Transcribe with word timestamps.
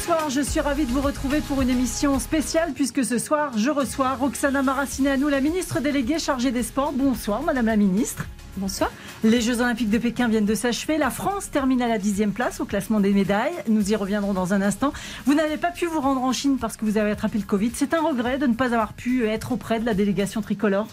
Bonsoir, 0.00 0.30
je 0.30 0.40
suis 0.40 0.60
ravie 0.60 0.86
de 0.86 0.92
vous 0.92 1.02
retrouver 1.02 1.42
pour 1.42 1.60
une 1.60 1.68
émission 1.68 2.18
spéciale 2.20 2.72
puisque 2.74 3.04
ce 3.04 3.18
soir, 3.18 3.52
je 3.58 3.68
reçois 3.68 4.14
Roxana 4.14 4.62
Maracineanu, 4.62 5.28
la 5.28 5.42
ministre 5.42 5.78
déléguée 5.80 6.18
chargée 6.18 6.50
des 6.52 6.62
sports. 6.62 6.94
Bonsoir, 6.94 7.42
Madame 7.42 7.66
la 7.66 7.76
ministre. 7.76 8.24
Bonsoir. 8.56 8.90
Les 9.24 9.42
Jeux 9.42 9.60
Olympiques 9.60 9.90
de 9.90 9.98
Pékin 9.98 10.26
viennent 10.28 10.46
de 10.46 10.54
s'achever. 10.54 10.96
La 10.96 11.10
France 11.10 11.50
termine 11.50 11.82
à 11.82 11.86
la 11.88 11.98
dixième 11.98 12.32
place 12.32 12.60
au 12.60 12.64
classement 12.64 12.98
des 12.98 13.12
médailles. 13.12 13.52
Nous 13.68 13.92
y 13.92 13.94
reviendrons 13.94 14.32
dans 14.32 14.54
un 14.54 14.62
instant. 14.62 14.94
Vous 15.26 15.34
n'avez 15.34 15.58
pas 15.58 15.70
pu 15.70 15.84
vous 15.84 16.00
rendre 16.00 16.22
en 16.22 16.32
Chine 16.32 16.56
parce 16.58 16.78
que 16.78 16.86
vous 16.86 16.96
avez 16.96 17.10
attrapé 17.10 17.36
le 17.36 17.44
Covid. 17.44 17.72
C'est 17.74 17.92
un 17.92 18.00
regret 18.00 18.38
de 18.38 18.46
ne 18.46 18.54
pas 18.54 18.72
avoir 18.72 18.94
pu 18.94 19.26
être 19.26 19.52
auprès 19.52 19.80
de 19.80 19.84
la 19.84 19.92
délégation 19.92 20.40
tricolore 20.40 20.88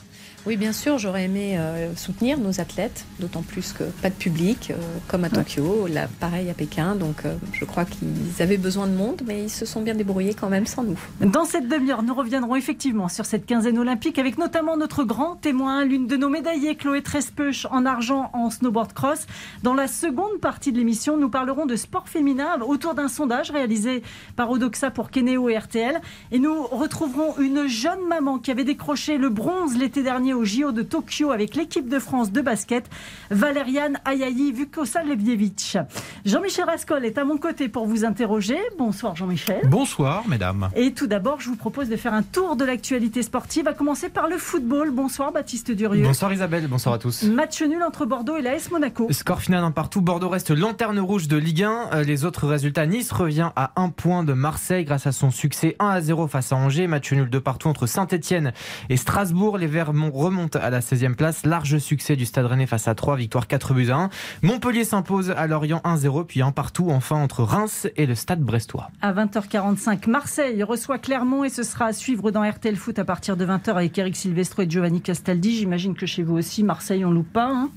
oui, 0.47 0.55
bien 0.55 0.71
sûr, 0.71 0.97
j'aurais 0.97 1.25
aimé 1.25 1.57
euh, 1.57 1.93
soutenir 1.97 2.39
nos 2.39 2.61
athlètes, 2.61 3.05
d'autant 3.19 3.41
plus 3.41 3.73
que 3.73 3.83
pas 4.01 4.09
de 4.09 4.15
public, 4.15 4.71
euh, 4.71 4.75
comme 5.09 5.25
à 5.25 5.29
Tokyo, 5.29 5.87
là, 5.87 6.07
pareil 6.21 6.49
à 6.49 6.53
Pékin. 6.53 6.95
Donc 6.95 7.25
euh, 7.25 7.35
je 7.51 7.65
crois 7.65 7.83
qu'ils 7.83 8.41
avaient 8.41 8.57
besoin 8.57 8.87
de 8.87 8.93
monde, 8.93 9.23
mais 9.25 9.43
ils 9.43 9.49
se 9.49 9.65
sont 9.65 9.81
bien 9.81 9.93
débrouillés 9.93 10.33
quand 10.33 10.47
même 10.47 10.65
sans 10.65 10.83
nous. 10.83 10.97
Dans 11.20 11.43
cette 11.43 11.67
demi-heure, 11.67 12.01
nous 12.01 12.13
reviendrons 12.13 12.55
effectivement 12.55 13.09
sur 13.09 13.25
cette 13.25 13.45
quinzaine 13.45 13.77
olympique 13.77 14.20
avec 14.20 14.37
notamment 14.37 14.77
notre 14.77 15.03
grand 15.03 15.35
témoin, 15.35 15.83
l'une 15.83 16.07
de 16.07 16.15
nos 16.15 16.29
médaillées, 16.29 16.75
Chloé 16.75 17.01
Trespeuch, 17.01 17.67
en 17.70 17.85
argent 17.85 18.29
en 18.31 18.49
snowboard 18.49 18.93
cross. 18.93 19.27
Dans 19.63 19.73
la 19.73 19.89
seconde 19.89 20.39
partie 20.39 20.71
de 20.71 20.77
l'émission, 20.77 21.17
nous 21.17 21.29
parlerons 21.29 21.65
de 21.65 21.75
sport 21.75 22.07
féminin 22.07 22.57
autour 22.65 22.93
d'un 22.93 23.09
sondage 23.09 23.51
réalisé 23.51 24.01
par 24.37 24.49
Odoxa 24.49 24.91
pour 24.91 25.11
Kenéo 25.11 25.49
et 25.49 25.57
RTL. 25.57 25.99
Et 26.31 26.39
nous 26.39 26.63
retrouverons 26.63 27.37
une 27.37 27.67
jeune 27.67 28.07
maman 28.07 28.39
qui 28.39 28.51
avait 28.51 28.63
décroché 28.63 29.17
le 29.17 29.27
bronze 29.27 29.77
l'été 29.77 30.04
dernier 30.04 30.37
au 30.38 30.46
JO 30.46 30.71
de 30.71 30.84
Tokyo 30.84 31.32
avec 31.32 31.55
l'équipe 31.55 31.90
de 31.90 31.99
France 31.99 32.32
de 32.32 32.41
basket, 32.41 32.90
Valériane 33.32 33.98
Ayayi 34.05 34.52
Vukosa-Levievich. 34.54 35.77
Jean-Michel 36.26 36.66
Rascol 36.66 37.05
est 37.05 37.18
à 37.18 37.26
mon 37.26 37.38
côté 37.38 37.70
pour 37.70 37.88
vous 37.88 38.05
interroger. 38.05 38.57
Bonsoir 38.77 39.16
Jean-Michel. 39.16 39.68
Bonsoir 39.68 40.27
mesdames. 40.27 40.70
Et 40.76 40.94
tout 40.94 41.07
d'abord, 41.07 41.41
je 41.41 41.49
vous 41.49 41.55
propose 41.55 41.90
de 41.90 41.96
faire 41.96 42.13
un 42.13 42.21
tour 42.21 42.55
de 42.55 42.63
l'actualité 42.63 43.24
sportive, 43.24 43.68
à 43.68 43.74
commencer 43.74 44.10
par 44.10 44.27
le 44.27 44.38
football. 44.38 44.91
Bonsoir 44.91 45.32
Baptiste 45.32 45.71
Durieux. 45.71 46.04
Bonsoir 46.04 46.32
Isabelle, 46.32 46.68
bonsoir 46.68 46.96
à 46.96 46.99
tous. 46.99 47.24
Match 47.24 47.62
nul 47.62 47.82
entre 47.82 48.05
Bordeaux 48.05 48.38
et 48.38 48.41
l'AS 48.41 48.70
Monaco. 48.70 49.07
Score 49.12 49.41
final 49.41 49.63
un 49.63 49.72
partout, 49.72 50.01
Bordeaux 50.01 50.29
reste 50.29 50.51
lanterne 50.51 50.99
rouge 50.99 51.27
de 51.27 51.38
Ligue 51.38 51.63
1. 51.63 51.90
Euh, 51.94 52.04
les 52.04 52.26
autres 52.26 52.48
résultats, 52.48 52.85
Nice 52.85 53.12
revient 53.12 53.49
à 53.55 53.72
un 53.76 53.90
point 53.90 54.24
de 54.24 54.34
Marseille 54.34 54.85
grâce 54.85 55.07
à 55.07 55.12
son 55.12 55.32
succès 55.32 55.76
1 55.79 55.88
à 55.88 56.01
0 56.01 56.27
face 56.27 56.54
à 56.54 56.55
Angers. 56.55 56.85
Match 56.85 57.12
nul 57.12 57.29
de 57.29 57.40
partout 57.40 57.70
entre 57.70 57.88
Saint-Etienne 57.88 58.54
et 58.90 58.98
Strasbourg. 58.98 59.57
Les 59.57 59.68
Verts 59.68 59.94
remontent 60.18 60.60
à 60.60 60.70
la 60.70 60.82
16e 60.82 61.15
place. 61.15 61.46
Large 61.46 61.77
succès 61.77 62.15
du 62.15 62.26
Stade 62.26 62.46
Rennais 62.46 62.65
face 62.65 62.87
à 62.87 62.96
3, 62.96 63.15
victoire 63.15 63.48
4 63.48 63.73
buts 63.73 63.90
à 63.90 63.98
1. 63.98 64.09
Montpellier 64.41 64.84
s'impose 64.84 65.31
à 65.31 65.47
Lorient 65.47 65.81
1-0, 65.85 66.25
puis 66.25 66.41
un 66.41 66.51
partout 66.51 66.90
enfin 66.90 67.16
entre 67.16 67.44
Reims 67.44 67.88
et 67.96 68.06
le 68.06 68.16
Stade 68.16 68.41
Brestois. 68.41 68.90
À 69.01 69.13
20h45, 69.13 70.09
Marseille 70.09 70.63
reçoit 70.63 70.97
Clermont 70.97 71.44
et 71.44 71.50
ce 71.50 71.63
sera 71.63 71.85
à 71.85 71.94
suivre 71.94 72.31
dans 72.31 72.47
RTL 72.47 72.75
Foot 72.75 73.00
à 73.00 73.06
partir 73.06 73.38
de 73.38 73.45
20h 73.45 73.72
avec 73.72 73.97
Eric 73.97 74.16
Silvestro 74.16 74.63
et 74.63 74.69
Giovanni 74.69 75.01
Castaldi. 75.01 75.56
J'imagine 75.56 75.95
que 75.95 76.06
chez 76.06 76.23
vous 76.23 76.38
aussi, 76.38 76.63
Marseille, 76.63 77.06
on 77.06 77.12
loupe 77.12 77.31
pas. 77.31 77.50
Hein? 77.50 77.69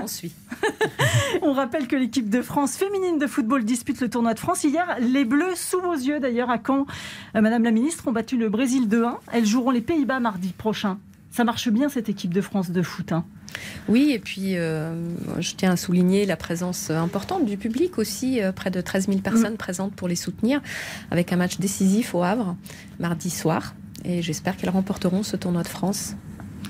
On 0.00 0.06
suit. 0.06 0.32
on 1.42 1.52
rappelle 1.52 1.88
que 1.88 1.96
l'équipe 1.96 2.30
de 2.30 2.42
France 2.42 2.76
féminine 2.76 3.18
de 3.18 3.26
football 3.26 3.64
dispute 3.64 4.00
le 4.00 4.08
tournoi 4.08 4.34
de 4.34 4.38
France. 4.38 4.64
Hier, 4.64 4.96
les 5.00 5.24
Bleus, 5.24 5.56
sous 5.56 5.80
vos 5.80 5.94
yeux 5.94 6.20
d'ailleurs, 6.20 6.50
à 6.50 6.58
Caen, 6.64 6.86
euh, 7.34 7.40
Madame 7.40 7.64
la 7.64 7.70
Ministre, 7.70 8.06
ont 8.08 8.12
battu 8.12 8.36
le 8.36 8.48
Brésil 8.48 8.88
2-1. 8.88 9.16
Elles 9.32 9.46
joueront 9.46 9.70
les 9.70 9.80
Pays-Bas 9.80 10.20
mardi 10.20 10.52
prochain. 10.52 10.98
Ça 11.34 11.42
marche 11.42 11.68
bien 11.68 11.88
cette 11.88 12.08
équipe 12.08 12.32
de 12.32 12.40
France 12.40 12.70
de 12.70 12.80
foot. 12.80 13.10
Hein. 13.10 13.24
Oui, 13.88 14.12
et 14.12 14.20
puis 14.20 14.56
euh, 14.56 14.94
je 15.40 15.54
tiens 15.56 15.72
à 15.72 15.76
souligner 15.76 16.26
la 16.26 16.36
présence 16.36 16.90
importante 16.90 17.44
du 17.44 17.56
public 17.56 17.98
aussi, 17.98 18.40
euh, 18.40 18.52
près 18.52 18.70
de 18.70 18.80
13 18.80 19.08
000 19.08 19.18
personnes 19.18 19.54
mm. 19.54 19.56
présentes 19.56 19.94
pour 19.96 20.06
les 20.06 20.14
soutenir, 20.14 20.60
avec 21.10 21.32
un 21.32 21.36
match 21.36 21.58
décisif 21.58 22.14
au 22.14 22.22
Havre, 22.22 22.54
mardi 23.00 23.30
soir. 23.30 23.74
Et 24.04 24.22
j'espère 24.22 24.56
qu'elles 24.56 24.70
remporteront 24.70 25.24
ce 25.24 25.36
tournoi 25.36 25.64
de 25.64 25.68
France 25.68 26.14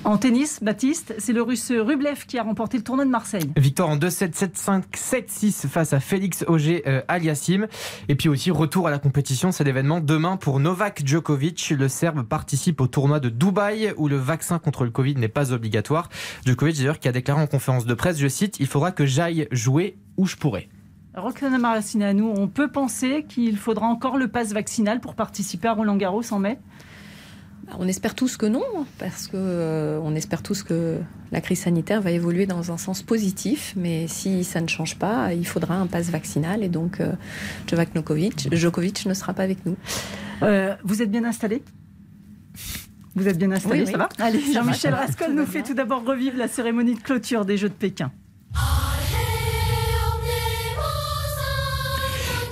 en 0.04 0.18
tennis, 0.18 0.62
Baptiste, 0.62 1.14
c'est 1.18 1.32
le 1.32 1.42
russe 1.42 1.72
Rublev 1.72 2.26
qui 2.26 2.38
a 2.38 2.42
remporté 2.42 2.76
le 2.76 2.84
tournoi 2.84 3.04
de 3.04 3.10
Marseille. 3.10 3.50
Victoire 3.56 3.88
en 3.88 3.96
2-7, 3.96 4.32
7-5, 4.32 4.82
7-6 4.92 5.68
face 5.68 5.92
à 5.92 6.00
Félix 6.00 6.44
Auger 6.46 6.82
euh, 6.86 7.02
Aliassim. 7.08 7.66
Et 8.08 8.14
puis 8.14 8.28
aussi, 8.28 8.50
retour 8.50 8.86
à 8.86 8.90
la 8.90 8.98
compétition, 8.98 9.52
c'est 9.52 9.64
l'événement 9.64 10.00
demain 10.00 10.36
pour 10.36 10.60
Novak 10.60 11.02
Djokovic. 11.04 11.70
Le 11.70 11.88
Serbe 11.88 12.22
participe 12.22 12.80
au 12.80 12.86
tournoi 12.86 13.20
de 13.20 13.28
Dubaï 13.28 13.92
où 13.96 14.08
le 14.08 14.16
vaccin 14.16 14.58
contre 14.58 14.84
le 14.84 14.90
Covid 14.90 15.16
n'est 15.16 15.28
pas 15.28 15.52
obligatoire. 15.52 16.08
Djokovic, 16.44 16.76
d'ailleurs, 16.76 16.98
qui 16.98 17.08
a 17.08 17.12
déclaré 17.12 17.40
en 17.40 17.46
conférence 17.46 17.86
de 17.86 17.94
presse, 17.94 18.18
je 18.18 18.28
cite, 18.28 18.56
il 18.60 18.66
faudra 18.66 18.92
que 18.92 19.06
j'aille 19.06 19.48
jouer 19.50 19.96
où 20.16 20.26
je 20.26 20.36
pourrai. 20.36 20.68
Roxana 21.16 22.12
nous, 22.12 22.32
on 22.36 22.48
peut 22.48 22.68
penser 22.68 23.24
qu'il 23.28 23.56
faudra 23.56 23.86
encore 23.86 24.18
le 24.18 24.28
pass 24.28 24.52
vaccinal 24.52 25.00
pour 25.00 25.14
participer 25.14 25.68
à 25.68 25.72
Roland 25.72 25.96
Garros 25.96 26.32
en 26.32 26.40
mai? 26.40 26.58
On 27.78 27.88
espère 27.88 28.14
tous 28.14 28.36
que 28.36 28.46
non, 28.46 28.62
parce 28.98 29.28
que 29.28 29.36
euh, 29.36 30.00
on 30.02 30.14
espère 30.14 30.42
tous 30.42 30.62
que 30.62 30.98
la 31.32 31.40
crise 31.40 31.60
sanitaire 31.60 32.00
va 32.00 32.10
évoluer 32.10 32.46
dans 32.46 32.72
un 32.72 32.76
sens 32.76 33.02
positif. 33.02 33.74
Mais 33.76 34.06
si 34.08 34.44
ça 34.44 34.60
ne 34.60 34.68
change 34.68 34.96
pas, 34.96 35.32
il 35.34 35.46
faudra 35.46 35.76
un 35.76 35.86
pass 35.86 36.10
vaccinal 36.10 36.62
et 36.62 36.68
donc 36.68 37.00
euh, 37.00 37.12
Djokovic, 37.66 39.06
ne 39.06 39.14
sera 39.14 39.34
pas 39.34 39.42
avec 39.42 39.64
nous. 39.66 39.76
Euh, 40.42 40.74
vous 40.84 41.02
êtes 41.02 41.10
bien 41.10 41.24
installé? 41.24 41.62
Vous 43.14 43.28
êtes 43.28 43.38
bien 43.38 43.52
installé, 43.52 43.86
ça 43.86 43.96
va? 43.96 44.08
Allez, 44.18 44.40
Jean-Michel 44.52 44.92
Rascol 44.92 45.32
nous 45.34 45.46
fait 45.46 45.62
tout 45.62 45.74
d'abord 45.74 46.04
revivre 46.04 46.36
la 46.36 46.48
cérémonie 46.48 46.94
de 46.94 47.00
clôture 47.00 47.44
des 47.44 47.56
Jeux 47.56 47.68
de 47.68 47.74
Pékin. 47.74 48.10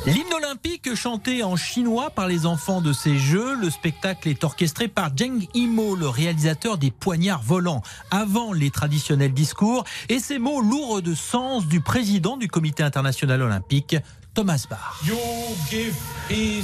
L'hymne 0.04 0.34
olympique 0.34 0.96
chanté 0.96 1.44
en 1.44 1.54
chinois 1.54 2.10
par 2.10 2.26
les 2.26 2.44
enfants 2.44 2.80
de 2.80 2.92
ces 2.92 3.16
Jeux, 3.18 3.54
le 3.54 3.70
spectacle 3.70 4.28
est 4.28 4.42
orchestré 4.42 4.88
par 4.88 5.10
Zheng 5.16 5.46
Yimou, 5.54 5.94
le 5.94 6.08
réalisateur 6.08 6.76
des 6.76 6.90
poignards 6.90 7.42
volants, 7.42 7.82
avant 8.10 8.52
les 8.52 8.70
traditionnels 8.70 9.32
discours 9.32 9.84
et 10.08 10.18
ces 10.18 10.40
mots 10.40 10.60
lourds 10.60 11.02
de 11.02 11.14
sens 11.14 11.68
du 11.68 11.80
président 11.80 12.36
du 12.36 12.48
comité 12.48 12.82
international 12.82 13.42
olympique, 13.42 13.96
Thomas 14.34 14.66
Bach. 14.68 15.00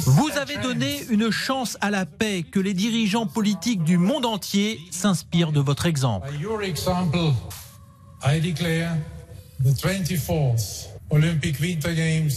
Vous 0.05 0.31
avez 0.37 0.57
donné 0.57 1.05
une 1.09 1.31
chance 1.31 1.79
à 1.81 1.91
la 1.91 2.07
paix, 2.07 2.43
que 2.43 2.59
les 2.59 2.75
dirigeants 2.75 3.27
politiques 3.27 3.85
du 3.85 3.99
monde 3.99 4.27
entier 4.27 4.81
s'inspirent 4.91 5.53
de 5.53 5.61
votre 5.61 5.87
exemple. 5.87 6.29
Olympic 11.11 11.59
Winter 11.61 11.95
Games 11.95 12.31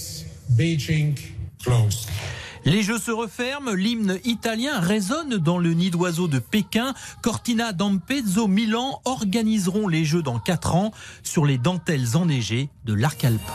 Beijing 0.56 1.16
closed. 1.64 2.10
Les 2.64 2.84
jeux 2.84 3.00
se 3.00 3.10
referment, 3.10 3.72
l'hymne 3.72 4.20
italien 4.24 4.80
résonne 4.80 5.38
dans 5.38 5.58
le 5.58 5.74
nid 5.74 5.90
d'oiseaux 5.90 6.28
de 6.28 6.38
Pékin. 6.38 6.94
Cortina 7.22 7.74
d'Ampezzo, 7.74 8.48
Milan 8.48 9.02
organiseront 9.06 9.88
les 9.88 10.06
jeux 10.06 10.22
dans 10.22 10.38
4 10.38 10.76
ans 10.76 10.92
sur 11.24 11.46
les 11.46 11.58
dentelles 11.58 12.16
enneigées 12.16 12.70
de 12.86 12.94
l'arc 12.94 13.24
alpin. 13.26 13.54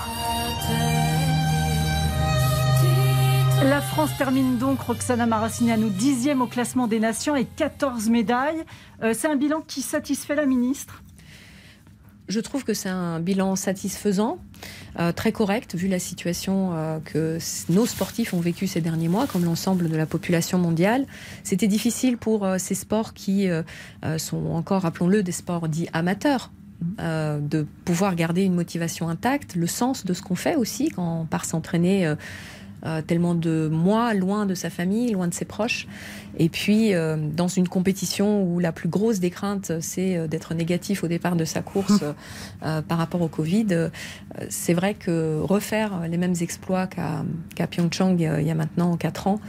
La 3.63 3.81
France 3.81 4.11
termine 4.19 4.59
donc, 4.59 4.81
Roxana 4.81 5.27
Maracineanu, 5.27 5.91
dixième 5.91 6.43
au 6.43 6.47
classement 6.47 6.89
des 6.89 6.99
nations 6.99 7.37
et 7.37 7.45
14 7.45 8.09
médailles. 8.09 8.65
Euh, 9.03 9.15
c'est 9.17 9.29
un 9.29 9.37
bilan 9.37 9.61
qui 9.61 9.83
satisfait 9.83 10.35
la 10.35 10.47
ministre? 10.47 11.03
Je 12.29 12.41
trouve 12.41 12.65
que 12.65 12.75
c'est 12.75 12.89
un 12.89 13.21
bilan 13.21 13.55
satisfaisant, 13.55 14.39
très 15.15 15.33
correct, 15.33 15.75
vu 15.75 15.89
la 15.89 15.99
situation 15.99 16.71
euh, 16.73 16.99
que 17.05 17.39
nos 17.69 17.87
sportifs 17.87 18.33
ont 18.33 18.41
vécu 18.41 18.67
ces 18.67 18.81
derniers 18.81 19.09
mois, 19.09 19.27
comme 19.27 19.45
l'ensemble 19.45 19.89
de 19.89 19.97
la 19.97 20.07
population 20.07 20.59
mondiale. 20.59 21.07
C'était 21.45 21.69
difficile 21.69 22.17
pour 22.17 22.45
euh, 22.45 22.57
ces 22.59 22.75
sports 22.75 23.13
qui 23.13 23.49
sont 24.19 24.47
encore, 24.53 24.83
rappelons-le, 24.83 25.23
des 25.23 25.33
sports 25.33 25.69
dits 25.69 25.89
amateurs. 25.93 26.51
de 26.99 27.67
pouvoir 27.85 28.15
garder 28.15 28.43
une 28.43 28.55
motivation 28.55 29.09
intacte, 29.09 29.55
le 29.55 29.67
sens 29.67 30.05
de 30.05 30.13
ce 30.13 30.23
qu'on 30.23 30.35
fait 30.35 30.57
aussi 30.57 30.91
quand 30.91 31.21
on 31.23 31.25
part 31.25 31.45
s'entraîner 31.45 32.07
euh, 32.07 32.17
tellement 33.07 33.35
de 33.35 33.69
mois 33.71 34.15
loin 34.15 34.47
de 34.47 34.55
sa 34.55 34.71
famille, 34.71 35.13
loin 35.13 35.29
de 35.29 35.35
ses 35.35 35.45
proches. 35.45 35.87
Et 36.39 36.49
puis, 36.49 36.95
euh, 36.95 37.17
dans 37.17 37.49
une 37.49 37.69
compétition 37.69 38.43
où 38.43 38.59
la 38.59 38.73
plus 38.73 38.89
grosse 38.89 39.21
des 39.21 39.31
craintes, 39.31 39.73
c'est 39.81 40.17
euh, 40.17 40.27
d'être 40.27 40.55
négatif 40.55 41.03
au 41.03 41.09
départ 41.09 41.37
de 41.37 41.45
sa 41.45 41.63
course 41.63 42.03
hum. 42.63 42.83
par 42.83 42.99
rapport 42.99 43.23
au 43.23 43.29
Covid, 43.29 43.91
c'est 44.49 44.75
vrai 44.75 44.95
que 44.95 45.41
refaire 45.41 46.03
les 46.09 46.17
mêmes 46.17 46.35
exploits 46.41 46.87
qu'à 46.87 47.67
Pyeongchang 47.67 48.17
il 48.19 48.47
y 48.47 48.51
a 48.51 48.55
maintenant 48.55 48.97
4 48.97 49.27
ans, 49.27 49.41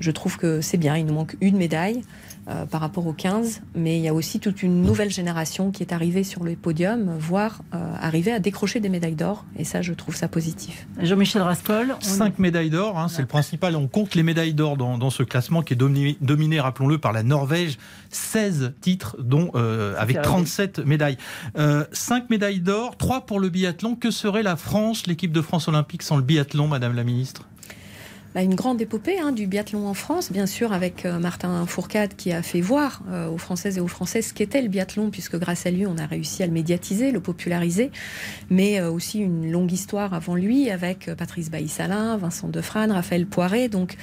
je 0.00 0.10
trouve 0.10 0.36
que 0.36 0.60
c'est 0.60 0.76
bien. 0.76 0.96
Il 0.96 1.06
nous 1.06 1.14
manque 1.14 1.36
une 1.40 1.56
médaille. 1.56 2.02
Euh, 2.48 2.66
par 2.66 2.80
rapport 2.80 3.06
aux 3.06 3.12
15, 3.12 3.62
mais 3.76 3.98
il 3.98 4.02
y 4.02 4.08
a 4.08 4.14
aussi 4.14 4.40
toute 4.40 4.64
une 4.64 4.82
nouvelle 4.82 5.10
génération 5.10 5.70
qui 5.70 5.84
est 5.84 5.92
arrivée 5.92 6.24
sur 6.24 6.42
le 6.42 6.56
podium, 6.56 7.16
voire 7.16 7.62
euh, 7.72 7.94
arriver 8.00 8.32
à 8.32 8.40
décrocher 8.40 8.80
des 8.80 8.88
médailles 8.88 9.14
d'or, 9.14 9.44
et 9.56 9.62
ça, 9.62 9.80
je 9.80 9.92
trouve 9.92 10.16
ça 10.16 10.26
positif. 10.26 10.88
Jean-Michel 11.00 11.40
Rascol. 11.42 11.94
Cinq 12.00 12.40
médailles 12.40 12.70
d'or, 12.70 12.98
hein, 12.98 13.06
c'est 13.06 13.22
le 13.22 13.28
principal. 13.28 13.76
On 13.76 13.86
compte 13.86 14.16
les 14.16 14.24
médailles 14.24 14.54
d'or 14.54 14.76
dans, 14.76 15.10
ce 15.10 15.22
classement 15.22 15.62
qui 15.62 15.74
est 15.74 15.76
dominé, 15.76 16.60
rappelons-le, 16.60 16.98
par 16.98 17.12
la 17.12 17.22
Norvège. 17.22 17.78
16 18.10 18.72
titres, 18.80 19.16
dont 19.20 19.52
euh, 19.54 19.94
avec 19.96 20.20
37 20.20 20.80
médailles. 20.80 21.18
Cinq 21.92 22.28
médailles 22.28 22.60
d'or, 22.60 22.96
trois 22.96 23.24
pour 23.24 23.38
le 23.38 23.50
biathlon. 23.50 23.94
Que 23.94 24.10
serait 24.10 24.42
la 24.42 24.56
France, 24.56 25.06
l'équipe 25.06 25.32
de 25.32 25.42
France 25.42 25.68
olympique 25.68 26.02
sans 26.02 26.16
le 26.16 26.22
biathlon, 26.22 26.66
Madame 26.66 26.96
la 26.96 27.04
Ministre? 27.04 27.46
Bah, 28.34 28.42
une 28.42 28.54
grande 28.54 28.80
épopée 28.80 29.18
hein, 29.18 29.30
du 29.30 29.46
biathlon 29.46 29.86
en 29.86 29.92
France, 29.92 30.32
bien 30.32 30.46
sûr 30.46 30.72
avec 30.72 31.04
euh, 31.04 31.18
Martin 31.18 31.66
Fourcade 31.66 32.14
qui 32.16 32.32
a 32.32 32.42
fait 32.42 32.62
voir 32.62 33.02
euh, 33.10 33.28
aux 33.28 33.36
Françaises 33.36 33.76
et 33.76 33.80
aux 33.80 33.88
Français 33.88 34.22
ce 34.22 34.32
qu'était 34.32 34.62
le 34.62 34.68
biathlon, 34.68 35.10
puisque 35.10 35.38
grâce 35.38 35.66
à 35.66 35.70
lui 35.70 35.86
on 35.86 35.98
a 35.98 36.06
réussi 36.06 36.42
à 36.42 36.46
le 36.46 36.52
médiatiser, 36.52 37.10
le 37.10 37.20
populariser, 37.20 37.90
mais 38.48 38.80
euh, 38.80 38.90
aussi 38.90 39.18
une 39.18 39.50
longue 39.50 39.70
histoire 39.70 40.14
avant 40.14 40.34
lui 40.34 40.70
avec 40.70 41.10
Patrice 41.14 41.50
Bailly-Salin, 41.50 42.16
Vincent 42.16 42.48
Defrane, 42.48 42.90
Raphaël 42.90 43.26
Poiré, 43.26 43.68
donc 43.68 43.96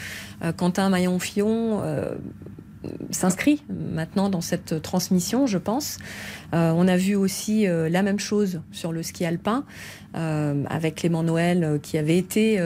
Quentin 0.57 0.89
Maillon-Fillon 0.89 1.81
s'inscrit 3.11 3.63
maintenant 3.69 4.29
dans 4.29 4.41
cette 4.41 4.81
transmission, 4.81 5.47
je 5.47 5.57
pense. 5.57 5.97
on 6.53 6.87
a 6.87 6.97
vu 6.97 7.15
aussi 7.15 7.65
la 7.65 8.01
même 8.03 8.19
chose 8.19 8.61
sur 8.71 8.91
le 8.91 9.03
ski 9.03 9.25
alpin, 9.25 9.65
avec 10.13 10.95
Clément 10.95 11.23
Noël 11.23 11.79
qui 11.81 11.97
avait 11.97 12.17
été 12.17 12.59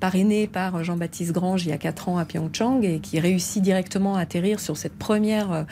parrainé 0.00 0.46
par 0.46 0.82
Jean-Baptiste 0.84 1.32
Grange 1.32 1.64
il 1.64 1.70
y 1.70 1.72
a 1.72 1.78
4 1.78 2.08
ans 2.08 2.18
à 2.18 2.24
Pyeongchang 2.24 2.82
et 2.82 3.00
qui 3.00 3.20
réussit 3.20 3.62
directement 3.62 4.16
à 4.16 4.20
atterrir 4.20 4.60
sur 4.60 4.76
cette 4.76 4.96
première, 4.96 5.52
euh, 5.52 5.62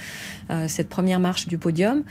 euh, 0.51 0.69
cette 0.69 0.89
première 0.89 1.21
marche 1.21 1.49
du 1.49 1.59
podium 1.59 2.05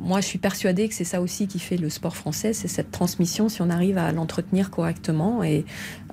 moi, 0.00 0.20
je 0.20 0.26
suis 0.26 0.38
persuadée 0.38 0.88
que 0.88 0.94
c'est 0.94 1.04
ça 1.04 1.20
aussi 1.20 1.48
qui 1.48 1.58
fait 1.58 1.76
le 1.76 1.90
sport 1.90 2.16
français, 2.16 2.52
c'est 2.52 2.68
cette 2.68 2.92
transmission 2.92 3.48
si 3.48 3.62
on 3.62 3.68
arrive 3.68 3.98
à 3.98 4.12
l'entretenir 4.12 4.70
correctement. 4.70 5.42
Et 5.42 5.64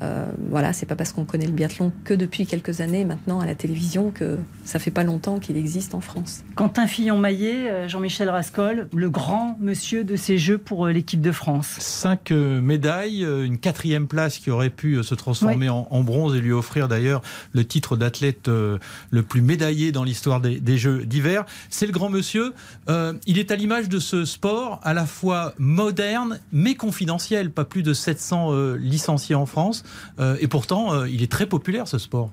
euh, 0.02 0.26
voilà, 0.50 0.74
c'est 0.74 0.86
pas 0.86 0.96
parce 0.96 1.12
qu'on 1.12 1.26
connaît 1.26 1.46
le 1.46 1.52
biathlon 1.52 1.92
que 2.04 2.14
depuis 2.14 2.46
quelques 2.46 2.82
années 2.82 3.06
maintenant 3.06 3.40
à 3.40 3.46
la 3.46 3.56
télévision 3.56 4.12
que 4.12 4.38
ça 4.64 4.80
fait 4.80 4.92
pas 4.92 5.04
longtemps 5.04 5.40
qu'il 5.40 5.58
existe 5.58 5.96
en 5.96 6.02
France. 6.02 6.44
Quentin 6.56 6.88
Fillon-Maillet, 6.88 7.70
euh, 7.70 7.88
Jean-Michel 7.88 8.30
Rascol, 8.30 8.88
le 8.94 9.10
grand 9.10 9.58
monsieur 9.60 10.04
de 10.04 10.16
ces 10.16 10.38
Jeux 10.38 10.58
pour 10.58 10.86
euh, 10.86 10.92
l'équipe 10.92 11.22
de 11.22 11.32
France. 11.32 11.76
Cinq 11.80 12.32
médailles, 12.32 13.24
une 13.24 13.58
quatrième 13.58 14.08
place 14.08 14.38
qui 14.38 14.52
aurait 14.52 14.70
pu 14.70 15.04
se 15.04 15.16
transformer 15.16 15.70
en, 15.70 16.04
bronze 16.04 16.36
et 16.36 16.42
lui 16.42 16.52
offrir 16.52 16.88
d'ailleurs 16.88 17.22
le 17.54 17.66
titre 17.66 17.98
d'athlète 17.98 18.48
le 18.48 19.24
plus 19.24 19.42
médaillé 19.42 19.92
dans 19.92 20.04
l'histoire 20.04 20.42
des, 20.42 20.60
des, 20.60 20.78
Jeux 20.78 21.06
d'hiver. 21.06 21.46
C'est 21.70 21.86
le 21.86 21.92
grand 21.92 22.10
monsieur. 22.10 22.54
il 22.88 23.40
est 23.40 23.52
à 23.52 23.56
l'image 23.56 23.90
de 23.90 24.00
ce 24.00 24.26
sport 24.26 24.80
à 24.84 24.94
la 24.94 25.06
fois 25.06 25.54
moderne 25.58 26.40
mais 26.52 26.76
confidentiel. 26.76 27.52
Pas 27.52 27.66
plus 27.66 27.84
de 27.84 27.94
700 27.94 28.54
euh, 28.54 28.78
licenciés 28.78 29.36
en 29.36 29.46
France. 29.46 29.84
Euh, 30.20 30.38
et 30.40 30.48
pourtant, 30.48 30.94
euh, 30.94 31.10
il 31.10 31.24
est 31.24 31.32
très 31.32 31.46
populaire 31.46 31.88
ce 31.88 31.98
sport. 31.98 32.32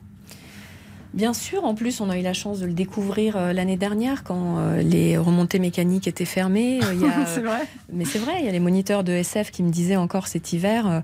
Bien 1.14 1.34
sûr, 1.34 1.64
en 1.64 1.74
plus, 1.74 2.00
on 2.00 2.08
a 2.08 2.18
eu 2.18 2.22
la 2.22 2.32
chance 2.32 2.60
de 2.60 2.66
le 2.66 2.72
découvrir 2.72 3.52
l'année 3.52 3.76
dernière 3.76 4.24
quand 4.24 4.76
les 4.78 5.18
remontées 5.18 5.58
mécaniques 5.58 6.08
étaient 6.08 6.24
fermées. 6.24 6.80
c'est 7.26 7.42
vrai. 7.42 7.68
Mais 7.92 8.06
c'est 8.06 8.18
vrai, 8.18 8.36
il 8.38 8.46
y 8.46 8.48
a 8.48 8.52
les 8.52 8.60
moniteurs 8.60 9.04
de 9.04 9.12
SF 9.12 9.50
qui 9.50 9.62
me 9.62 9.68
disaient 9.68 9.96
encore 9.96 10.26
cet 10.26 10.54
hiver 10.54 11.02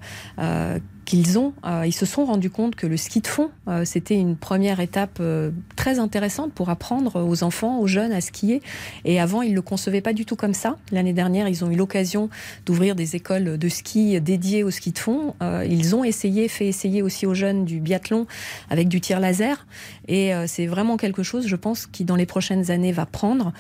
qu'ils 1.09 1.39
ont, 1.39 1.55
euh, 1.65 1.85
ils 1.87 1.95
se 1.95 2.05
sont 2.05 2.27
rendus 2.27 2.51
compte 2.51 2.77
que 2.77 2.87
le 2.87 2.99
ski 2.99 3.23
de 3.23 3.27
fond, 3.27 3.51
euh, 3.67 3.87
c'était 3.87 4.15
une 4.15 4.37
première 4.37 4.79
étape 4.79 5.17
euh, 5.21 5.51
très 5.75 5.99
intéressante 6.01 6.53
pour 6.53 6.69
apprendre 6.69 7.27
aux 7.27 7.43
enfants, 7.45 7.79
aux 7.79 7.87
jeunes 7.87 8.13
à 8.13 8.21
skier. 8.21 8.61
Et 9.07 9.19
avant, 9.19 9.41
ils 9.41 9.55
le 9.55 9.63
concevaient 9.63 10.03
pas 10.03 10.13
du 10.13 10.27
tout 10.27 10.37
comme 10.37 10.53
ça. 10.53 10.77
L'année 10.93 11.15
dernière, 11.15 11.49
ils 11.49 11.65
ont 11.65 11.71
eu 11.71 11.77
l'occasion 11.77 12.29
d'ouvrir 12.67 12.95
des 12.95 13.17
écoles 13.17 13.57
de 13.57 13.69
ski 13.71 14.21
dédiées 14.21 14.63
au 14.63 14.71
ski 14.71 14.93
de 14.93 14.99
fond. 14.99 15.35
ils 15.67 15.97
ont 15.97 16.05
essayé, 16.05 16.47
fait 16.47 16.67
essayer 16.67 17.01
aussi 17.01 17.25
aux 17.25 17.33
jeunes 17.33 17.65
du 17.65 17.81
biathlon 17.81 18.27
avec 18.69 18.89
du 18.89 19.01
tir 19.01 19.19
laser. 19.19 19.67
Et 20.09 20.33
c'est 20.47 20.67
vraiment 20.67 20.97
quelque 20.99 21.23
chose, 21.23 21.47
je 21.47 21.57
pense, 21.57 21.87
qui 21.87 22.05
dans 22.05 22.17
les 22.17 22.27
prochaines 22.27 22.71
années 22.71 22.93
va 22.93 23.07
prendre 23.07 23.53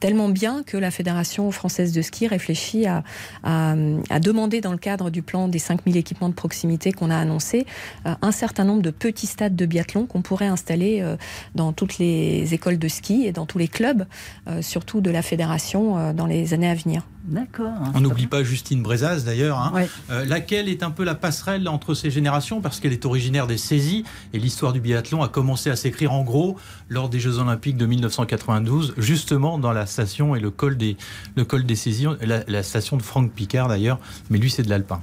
tellement 0.00 0.28
bien 0.28 0.62
que 0.64 0.76
la 0.76 0.90
Fédération 0.90 1.50
française 1.52 1.92
de 1.92 2.02
ski 2.02 2.26
réfléchit 2.26 2.86
à, 2.86 3.04
à, 3.44 3.74
à 4.10 4.20
demander 4.20 4.60
dans 4.60 4.72
le 4.72 4.78
cadre 4.78 5.10
du 5.10 5.22
plan 5.22 5.48
des 5.48 5.58
5000 5.58 5.96
équipements 5.96 6.23
de 6.28 6.34
proximité 6.34 6.92
qu'on 6.92 7.10
a 7.10 7.16
annoncé, 7.16 7.66
euh, 8.06 8.14
un 8.22 8.32
certain 8.32 8.64
nombre 8.64 8.82
de 8.82 8.90
petits 8.90 9.26
stades 9.26 9.56
de 9.56 9.66
biathlon 9.66 10.06
qu'on 10.06 10.22
pourrait 10.22 10.46
installer 10.46 11.00
euh, 11.00 11.16
dans 11.54 11.72
toutes 11.72 11.98
les 11.98 12.54
écoles 12.54 12.78
de 12.78 12.88
ski 12.88 13.24
et 13.26 13.32
dans 13.32 13.46
tous 13.46 13.58
les 13.58 13.68
clubs, 13.68 14.06
euh, 14.48 14.62
surtout 14.62 15.00
de 15.00 15.10
la 15.10 15.22
fédération, 15.22 16.12
dans 16.12 16.26
les 16.26 16.54
années 16.54 16.68
à 16.68 16.74
venir. 16.74 17.02
D'accord. 17.24 17.72
On 17.94 18.00
n'oublie 18.00 18.26
pas 18.26 18.44
Justine 18.44 18.82
Brezaz 18.82 19.24
d'ailleurs, 19.24 19.58
hein, 19.58 19.86
laquelle 20.26 20.68
est 20.68 20.82
un 20.82 20.90
peu 20.90 21.04
la 21.04 21.14
passerelle 21.14 21.66
entre 21.68 21.94
ces 21.94 22.10
générations 22.10 22.60
parce 22.60 22.80
qu'elle 22.80 22.92
est 22.92 23.06
originaire 23.06 23.46
des 23.46 23.56
saisies 23.56 24.04
et 24.34 24.38
l'histoire 24.38 24.74
du 24.74 24.80
biathlon 24.80 25.22
a 25.22 25.28
commencé 25.28 25.70
à 25.70 25.76
s'écrire 25.76 26.12
en 26.12 26.22
gros 26.22 26.56
lors 26.88 27.08
des 27.08 27.20
Jeux 27.20 27.38
Olympiques 27.38 27.78
de 27.78 27.86
1992, 27.86 28.94
justement 28.98 29.58
dans 29.58 29.72
la 29.72 29.86
station 29.86 30.36
et 30.36 30.40
le 30.40 30.50
col 30.50 30.76
des, 30.76 30.96
le 31.34 31.44
col 31.44 31.64
des 31.64 31.76
saisies, 31.76 32.08
la, 32.20 32.44
la 32.46 32.62
station 32.62 32.98
de 32.98 33.02
Franck 33.02 33.32
Picard 33.32 33.68
d'ailleurs, 33.68 33.98
mais 34.28 34.38
lui 34.38 34.50
c'est 34.50 34.62
de 34.62 34.70
l'alpin. 34.70 35.02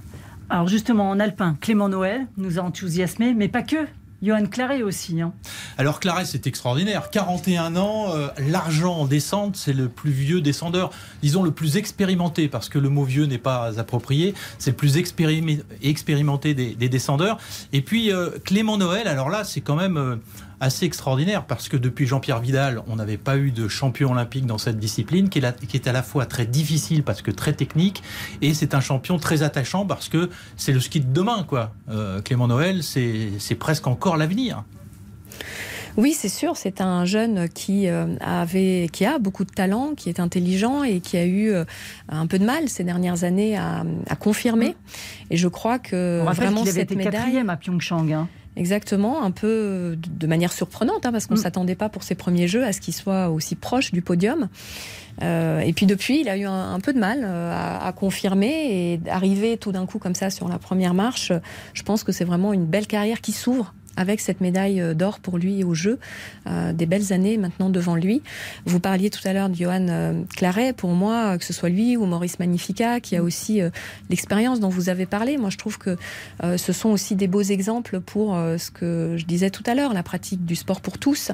Alors 0.52 0.68
justement, 0.68 1.10
en 1.10 1.22
alpin, 1.22 1.56
Clément 1.62 1.88
Noël 1.88 2.28
nous 2.36 2.60
a 2.60 2.62
enthousiasmé, 2.62 3.34
mais 3.34 3.48
pas 3.48 3.64
que. 3.64 3.88
Johan 4.22 4.46
Claret 4.48 4.84
aussi. 4.84 5.22
Hein. 5.22 5.34
Alors 5.78 6.02
Claret, 6.02 6.26
c'est 6.26 6.46
extraordinaire. 6.46 7.10
41 7.10 7.78
ans, 7.78 8.14
euh, 8.14 8.28
l'argent 8.38 8.94
en 8.98 9.06
descente, 9.06 9.56
c'est 9.56 9.72
le 9.72 9.88
plus 9.88 10.12
vieux 10.12 10.42
descendeur, 10.42 10.92
disons 11.24 11.42
le 11.42 11.52
plus 11.52 11.78
expérimenté, 11.78 12.50
parce 12.50 12.68
que 12.68 12.80
le 12.80 12.90
mot 12.90 13.06
vieux 13.06 13.26
n'est 13.28 13.38
pas 13.38 13.80
approprié, 13.80 14.36
c'est 14.60 14.72
le 14.72 14.76
plus 14.76 14.98
expérimenté 14.98 16.54
des, 16.54 16.90
descendeurs. 16.90 17.40
Et 17.72 17.82
puis 17.82 18.12
euh, 18.12 18.32
Clément 18.44 18.78
Noël, 18.78 19.08
alors 19.08 19.30
là, 19.30 19.46
c'est 19.46 19.62
quand 19.62 19.78
même... 19.78 19.98
Euh, 19.98 20.18
assez 20.62 20.86
extraordinaire 20.86 21.44
parce 21.44 21.68
que 21.68 21.76
depuis 21.76 22.06
Jean-Pierre 22.06 22.40
Vidal, 22.40 22.82
on 22.88 22.96
n'avait 22.96 23.18
pas 23.18 23.38
eu 23.38 23.52
de 23.52 23.68
champion 23.68 24.12
olympique 24.12 24.46
dans 24.46 24.60
cette 24.60 24.80
discipline 24.80 25.28
qui 25.28 25.40
est, 25.40 25.66
qui 25.68 25.76
est 25.76 25.88
à 25.88 25.92
la 25.92 26.04
fois 26.04 26.26
très 26.26 26.46
difficile 26.46 27.04
parce 27.04 27.22
que 27.22 27.32
très 27.32 27.54
technique 27.54 28.02
et 28.42 28.54
c'est 28.54 28.76
un 28.76 28.80
champion 28.80 29.18
très 29.18 29.44
attachant 29.44 29.86
parce 29.86 30.08
que 30.08 30.30
c'est 30.56 30.72
le 30.72 30.80
ski 30.80 31.02
de 31.02 31.12
demain 31.12 31.44
quoi. 31.44 31.74
Euh, 31.90 32.22
Clément 32.22 32.48
Noël, 32.48 32.84
c'est 32.84 33.56
presque 33.60 33.88
encore 33.88 34.16
l'avenir. 34.16 34.64
Oui, 35.98 36.14
c'est 36.14 36.30
sûr, 36.30 36.56
c'est 36.56 36.80
un 36.80 37.04
jeune 37.06 37.50
qui 37.50 37.88
euh, 37.88 38.16
avait, 38.22 38.88
qui 38.94 39.06
a 39.06 39.20
beaucoup 39.20 39.44
de 39.44 39.52
talent, 39.52 39.94
qui 39.96 40.08
est 40.08 40.20
intelligent 40.20 40.84
et 40.84 41.02
qui 41.02 41.18
a 41.18 41.26
eu 41.26 41.50
euh, 41.50 41.66
un 42.08 42.28
peu 42.28 42.40
de 42.40 42.46
mal 42.46 42.70
ces 42.70 42.84
dernières 42.84 43.24
années 43.24 43.58
à, 43.58 43.84
confirmer. 44.20 44.76
Et 45.30 45.38
je 45.38 45.48
crois 45.48 45.80
que 45.80 46.22
vraiment 46.24 46.62
avait 46.62 46.72
cette 46.72 46.92
été 46.92 47.04
quatrième 47.04 47.50
à 47.50 47.58
Pyeongchang. 47.58 48.12
Hein. 48.14 48.28
Exactement, 48.58 49.24
un 49.24 49.32
peu 49.32 49.98
de 49.98 50.28
manière 50.28 50.52
surprenante, 50.52 51.06
hein, 51.06 51.12
parce 51.14 51.26
qu'on 51.26 51.36
ne 51.36 51.40
mm. 51.40 51.44
s'attendait 51.44 51.76
pas 51.76 51.88
pour 51.88 52.04
ses 52.04 52.16
premiers 52.16 52.48
jeux 52.48 52.66
à 52.66 52.74
ce 52.74 52.82
qu'il 52.82 52.94
soit 52.94 53.30
aussi 53.30 53.56
proche 53.56 53.92
du 53.92 54.02
podium. 54.02 54.50
Euh, 55.22 55.60
et 55.60 55.72
puis 55.72 55.86
depuis, 55.86 56.20
il 56.20 56.30
a 56.30 56.38
eu 56.38 56.46
un, 56.46 56.80
peu 56.80 56.94
de 56.94 57.00
mal 57.00 57.22
euh, 57.24 57.52
à, 57.54 57.86
à, 57.86 57.92
confirmer 57.94 58.50
et 59.04 59.10
arriver 59.10 59.58
tout 59.58 59.72
d'un 59.72 59.86
coup 59.86 60.00
comme 60.00 60.16
ça 60.16 60.30
sur 60.30 60.50
la 60.50 60.58
première 60.58 60.94
marche. 60.94 61.32
Je 61.74 61.84
pense 61.84 62.04
que 62.04 62.12
c'est 62.12 62.26
vraiment 62.26 62.52
une 62.52 62.66
belle 62.66 62.88
carrière 62.88 63.22
qui 63.22 63.32
s'ouvre 63.32 63.74
avec 63.98 64.20
cette 64.20 64.42
médaille 64.42 64.82
euh, 64.82 64.94
d'or 64.94 65.20
pour 65.20 65.38
lui 65.38 65.64
au 65.64 65.74
jeu. 65.74 66.00
Euh, 66.48 66.74
des 66.74 66.86
belles 66.86 67.14
années 67.14 67.38
maintenant 67.38 67.70
devant 67.70 67.96
lui. 67.96 68.22
Vous 68.66 68.80
parliez 68.80 69.10
tout 69.10 69.26
à 69.28 69.34
l'heure 69.34 69.50
de 69.50 69.56
Johan 69.56 69.88
euh, 69.90 70.22
Claret. 70.36 70.74
Pour 70.74 70.92
moi, 70.92 71.38
que 71.38 71.46
ce 71.46 71.54
soit 71.54 71.70
lui 71.70 71.98
ou 71.98 72.06
Maurice 72.06 72.40
Magnifica, 72.40 73.00
qui 73.00 73.16
a 73.16 73.24
aussi 73.24 73.62
l'expérience 74.10 74.60
dont 74.60 74.70
vous 74.70 74.90
avez 74.90 75.06
parlé, 75.06 75.38
moi 75.38 75.50
je 75.50 75.58
trouve 75.58 75.78
que 75.78 75.98
ce 76.42 76.74
sont 76.74 76.90
aussi 76.90 77.16
des 77.16 77.28
beaux 77.28 77.42
exemples 77.42 78.00
pour 78.00 78.36
ce 78.36 78.72
que 78.72 79.16
je 79.18 79.26
disais 79.26 79.50
tout 79.50 79.64
à 79.66 79.76
l'heure, 79.76 79.94
la 79.94 80.04
pratique 80.04 80.46
du 80.46 80.56
sport 80.56 80.82
pour 80.82 80.98
tous. 80.98 81.32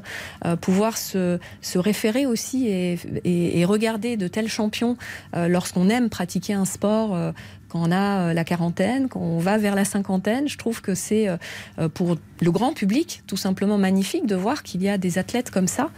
pouvoir 0.62 0.98
se, 0.98 1.40
se, 1.62 1.80
référer 1.80 2.26
aussi 2.26 2.68
et, 2.68 3.66
regarder 3.66 4.18
de 4.18 4.28
tels 4.28 4.50
champions 4.50 4.98
lorsqu'on 5.34 5.90
aime 5.90 6.10
pratiquer 6.10 6.54
un 6.54 6.66
sport 6.66 7.34
quand 7.70 7.80
on 7.82 7.92
a 7.92 8.30
euh, 8.30 8.34
la 8.34 8.44
quarantaine, 8.44 9.08
quand 9.10 9.20
on 9.20 9.40
va 9.40 9.58
vers 9.58 9.76
la 9.76 9.86
cinquantaine. 9.86 10.48
Je 10.48 10.58
trouve 10.58 10.82
que 10.82 10.96
c'est 10.96 11.28
euh, 11.28 11.38
euh, 11.80 11.90
pour 11.90 12.18
le 12.40 12.52
grand 12.52 12.74
public 12.74 13.24
tout 13.28 13.38
simplement 13.38 13.78
magnifique 13.78 14.26
de 14.26 14.36
voir 14.36 14.64
qu'il 14.64 14.84
y 14.84 14.90
a 14.90 14.98
des 14.98 15.18
athlètes 15.18 15.52
comme 15.52 15.68
ça 15.68 15.90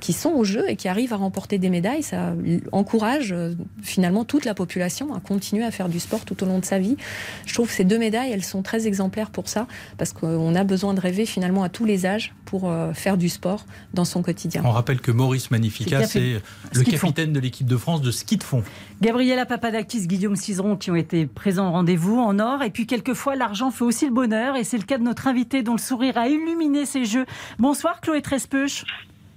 qui 0.00 0.12
sont 0.12 0.32
au 0.32 0.44
jeu 0.44 0.68
et 0.68 0.76
qui 0.76 0.86
arrivent 0.86 1.14
à 1.14 1.16
remporter 1.16 1.56
des 1.56 1.70
médailles. 1.70 2.02
Ça 2.02 2.34
encourage 2.72 3.34
finalement 3.80 4.26
toute 4.26 4.44
la 4.44 4.52
population 4.52 5.14
à 5.14 5.20
continuer 5.20 5.64
à 5.64 5.70
faire 5.70 5.88
du 5.88 5.98
sport 5.98 6.26
tout 6.26 6.42
au 6.44 6.46
long 6.46 6.58
de 6.58 6.64
sa 6.66 6.78
vie. 6.78 6.98
Je 7.46 7.54
trouve 7.54 7.68
que 7.68 7.72
ces 7.72 7.84
deux 7.84 7.98
médailles, 7.98 8.32
elles 8.32 8.44
sont 8.44 8.60
très 8.60 8.86
exemplaires 8.86 9.30
pour 9.30 9.48
ça 9.48 9.66
parce 9.96 10.12
qu'on 10.12 10.54
a 10.54 10.64
besoin 10.64 10.92
de 10.92 11.00
rêver 11.00 11.24
finalement 11.24 11.62
à 11.62 11.70
tous 11.70 11.86
les 11.86 12.04
âges 12.04 12.34
pour 12.44 12.70
faire 12.92 13.16
du 13.16 13.30
sport 13.30 13.64
dans 13.94 14.04
son 14.04 14.20
quotidien. 14.20 14.60
On 14.62 14.72
rappelle 14.72 15.00
que 15.00 15.10
Maurice 15.10 15.50
Magnifica, 15.50 16.06
c'est 16.06 16.42
le 16.74 16.82
capitaine 16.82 17.32
de 17.32 17.40
l'équipe 17.40 17.66
de 17.66 17.78
France 17.78 18.02
de 18.02 18.10
ski 18.10 18.36
de 18.36 18.44
fond. 18.44 18.62
Gabriela 19.00 19.46
Papadakis, 19.46 20.06
Guillaume 20.06 20.36
Cizeron 20.36 20.76
qui 20.76 20.91
ont 20.92 20.96
été 20.96 21.26
présents 21.26 21.68
au 21.68 21.72
rendez-vous 21.72 22.18
en 22.18 22.38
or. 22.38 22.62
Et 22.62 22.70
puis 22.70 22.86
quelquefois, 22.86 23.34
l'argent 23.34 23.70
fait 23.70 23.84
aussi 23.84 24.04
le 24.04 24.12
bonheur. 24.12 24.56
Et 24.56 24.64
c'est 24.64 24.78
le 24.78 24.84
cas 24.84 24.98
de 24.98 25.02
notre 25.02 25.26
invité 25.26 25.62
dont 25.62 25.72
le 25.72 25.78
sourire 25.78 26.18
a 26.18 26.28
illuminé 26.28 26.86
ces 26.86 27.04
Jeux. 27.04 27.26
Bonsoir 27.58 28.00
Chloé 28.00 28.22
Trespeuch. 28.22 28.84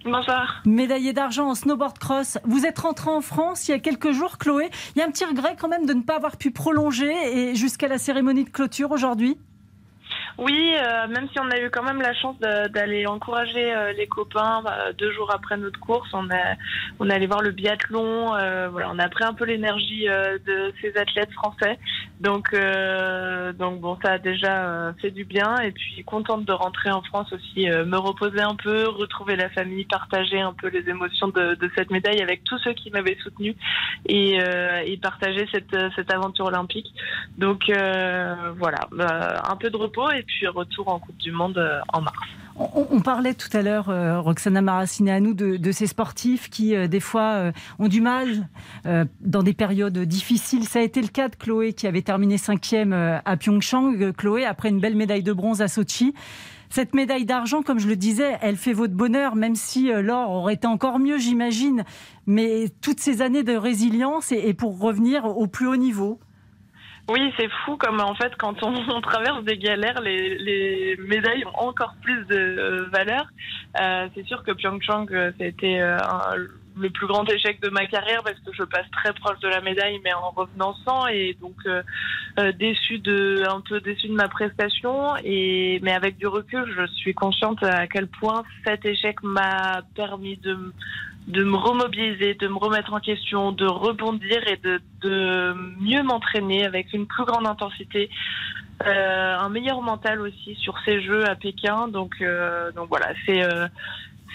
Bonsoir. 0.04 0.62
Médaillé 0.66 1.14
d'argent 1.14 1.50
en 1.50 1.56
snowboard 1.56 1.98
cross. 1.98 2.38
Vous 2.44 2.66
êtes 2.66 2.78
rentrée 2.78 3.10
en 3.10 3.22
France 3.22 3.68
il 3.68 3.72
y 3.72 3.74
a 3.74 3.80
quelques 3.80 4.12
jours, 4.12 4.38
Chloé. 4.38 4.70
Il 4.96 5.00
y 5.00 5.02
a 5.02 5.08
un 5.08 5.10
petit 5.10 5.26
regret 5.26 5.56
quand 5.60 5.68
même 5.68 5.86
de 5.86 5.94
ne 5.94 6.02
pas 6.02 6.18
avoir 6.18 6.38
pu 6.38 6.52
prolonger 6.52 7.12
et 7.12 7.56
jusqu'à 7.56 7.88
la 7.88 7.98
cérémonie 7.98 8.44
de 8.44 8.50
clôture 8.50 8.92
aujourd'hui 8.92 9.38
oui, 10.38 10.76
euh, 10.76 11.08
même 11.08 11.30
si 11.30 11.40
on 11.40 11.50
a 11.50 11.60
eu 11.60 11.70
quand 11.70 11.84
même 11.84 12.02
la 12.02 12.14
chance 12.14 12.38
d'aller 12.40 13.08
encourager 13.08 13.74
euh, 13.74 13.94
les 13.94 14.08
copains 14.08 14.62
bah, 14.64 14.92
deux 14.98 15.12
jours 15.14 15.34
après 15.34 15.56
notre 15.56 15.80
course, 15.80 16.10
on 16.14 16.30
a 16.30 16.56
on 17.00 17.10
est 17.10 17.14
allé 17.14 17.28
voir 17.28 17.42
le 17.42 17.52
biathlon. 17.52 18.36
Euh, 18.36 18.68
voilà, 18.70 18.90
on 18.92 19.00
a 19.00 19.08
pris 19.08 19.24
un 19.24 19.34
peu 19.34 19.46
l'énergie 19.46 20.06
de 20.06 20.74
ces 20.82 20.98
athlètes 20.98 21.32
français. 21.32 21.80
Donc 22.20 22.54
donc 23.58 23.80
bon, 23.80 23.98
ça 24.04 24.14
a 24.14 24.18
déjà 24.18 24.94
fait 25.02 25.12
du 25.12 25.24
bien. 25.24 25.56
Et 25.58 25.72
puis 25.72 26.04
contente 26.04 26.46
de 26.46 26.52
rentrer 26.52 26.92
en 26.92 27.02
France 27.02 27.32
aussi, 27.32 27.68
me 27.68 27.98
reposer 27.98 28.42
un 28.42 28.56
peu, 28.56 28.88
retrouver 28.90 29.36
la 29.36 29.50
famille, 29.50 29.86
partager 29.86 30.42
un 30.42 30.54
peu 30.54 30.68
les 30.68 30.90
émotions 30.90 31.30
de, 31.30 31.56
de 31.56 31.72
cette 31.76 31.92
médaille 31.92 32.22
avec 32.22 32.44
tous 32.44 32.58
ceux 32.60 32.74
qui 32.74 32.92
m'avaient 32.92 33.18
soutenu 33.24 33.56
et, 34.06 34.38
et 34.86 34.98
partager 34.98 35.48
cette 35.52 35.76
cette 35.96 36.14
aventure 36.14 36.46
olympique. 36.46 36.94
Donc 37.38 37.70
voilà, 37.70 38.80
un 39.50 39.56
peu 39.56 39.70
de 39.70 39.78
repos 39.78 40.10
et 40.12 40.25
puis 40.26 40.48
retour 40.48 40.88
en 40.88 41.00
Coupe 41.00 41.18
du 41.18 41.32
Monde 41.32 41.58
euh, 41.58 41.80
en 41.94 42.02
mars. 42.02 42.18
On, 42.58 43.02
parlait 43.02 43.34
tout 43.34 43.50
à 43.52 43.62
l'heure, 43.62 43.90
euh, 43.90 44.22
Roxana 44.22 44.62
nous 45.20 45.34
de, 45.34 45.72
ces 45.74 45.88
sportifs 45.88 46.50
qui, 46.50 46.74
euh, 46.74 46.88
des 46.88 47.02
fois, 47.02 47.52
ont 47.80 47.90
du 47.90 48.00
mal 48.00 48.48
dans 48.86 49.44
des 49.44 49.54
périodes 49.54 49.98
difficiles. 50.00 50.64
Ça 50.64 50.80
a 50.80 50.82
été 50.82 51.02
le 51.02 51.10
cas 51.10 51.28
de 51.28 51.36
Chloé, 51.36 51.74
qui 51.74 51.86
avait 51.86 52.02
terminé 52.02 52.38
cinquième 52.38 52.94
à 52.94 53.36
Pyeongchang. 53.36 54.14
Chloé, 54.14 54.46
après 54.46 54.70
une 54.70 54.80
belle 54.80 54.96
médaille 54.96 55.24
de 55.24 55.34
bronze 55.34 55.62
à 55.62 55.68
Sochi. 55.68 56.14
Cette 56.70 56.96
médaille 56.96 57.26
d'argent, 57.26 57.62
comme 57.62 57.80
je 57.80 57.90
le 57.90 57.98
disais, 57.98 58.38
elle 58.42 58.56
fait 58.56 58.74
votre 58.74 58.94
bonheur, 58.94 59.36
même 59.36 59.56
si 59.56 59.92
l'or 59.92 60.32
aurait 60.32 60.54
été 60.54 60.68
encore 60.68 61.00
mieux, 61.00 61.18
j'imagine. 61.18 61.84
Mais 62.26 62.70
toutes 62.82 63.02
ces 63.02 63.22
années 63.22 63.44
de 63.44 63.56
résilience 63.56 64.32
et 64.32 64.54
pour 64.54 64.80
revenir 64.80 65.26
au 65.26 65.48
plus 65.48 65.68
haut 65.68 65.76
niveau. 65.76 66.20
Oui, 67.08 67.32
c'est 67.38 67.50
fou 67.64 67.78
comme 67.78 68.02
en 68.02 68.16
fait 68.16 68.34
quand 68.38 68.64
on, 68.64 69.02
traverse 69.02 69.44
des 69.44 69.58
galères, 69.58 70.02
les, 70.02 70.38
les, 70.38 70.98
médailles 70.98 71.46
ont 71.46 71.68
encore 71.68 71.96
plus 72.02 72.26
de 72.26 72.36
euh, 72.36 72.86
valeur. 72.92 73.28
Euh, 73.80 74.08
c'est 74.16 74.26
sûr 74.26 74.44
que 74.44 74.52
Pyeongchang, 74.52 75.08
c'était 75.38 75.80
euh, 75.82 75.98
le 76.78 76.90
plus 76.90 77.08
grand 77.08 77.30
échec 77.30 77.62
de 77.62 77.70
ma 77.70 77.86
carrière 77.86 78.22
parce 78.24 78.40
que 78.40 78.52
je 78.54 78.64
passe 78.64 78.90
très 78.92 79.14
proche 79.14 79.40
de 79.40 79.48
la 79.48 79.62
médaille, 79.62 80.00
mais 80.04 80.14
en 80.14 80.32
revenant 80.32 80.76
sans 80.86 81.08
et 81.08 81.38
donc 81.40 81.56
euh, 81.66 82.52
déçu 82.54 83.00
de 83.00 83.44
un 83.50 83.62
peu 83.62 83.80
déçu 83.80 84.08
de 84.08 84.14
ma 84.14 84.28
prestation. 84.28 85.16
Et 85.24 85.80
mais 85.84 85.94
avec 85.94 86.18
du 86.18 86.28
recul, 86.28 86.66
je 86.76 86.86
suis 86.94 87.14
consciente 87.14 87.64
à 87.64 87.88
quel 87.88 88.08
point 88.08 88.44
cet 88.66 88.86
échec 88.86 89.22
m'a 89.24 89.82
permis 89.96 90.38
de 90.38 90.58
de 91.28 91.44
me 91.44 91.58
remobiliser, 91.58 92.36
de 92.36 92.48
me 92.48 92.58
remettre 92.58 92.94
en 92.94 93.00
question, 93.00 93.52
de 93.52 93.66
rebondir 93.66 94.48
et 94.48 94.58
de, 94.58 94.80
de 95.02 95.54
mieux 95.82 96.04
m'entraîner 96.04 96.66
avec 96.66 96.94
une 96.94 97.08
plus 97.08 97.26
grande 97.26 97.48
intensité. 97.48 98.12
Euh, 98.86 99.38
un 99.38 99.50
meilleur 99.50 99.82
mental 99.82 100.20
aussi 100.22 100.56
sur 100.56 100.76
ces 100.86 101.02
jeux 101.02 101.28
à 101.28 101.36
Pékin. 101.36 101.88
Donc, 101.88 102.16
euh, 102.22 102.72
donc 102.74 102.90
voilà, 102.90 103.08
c'est 103.26 103.44
euh, 103.44 103.68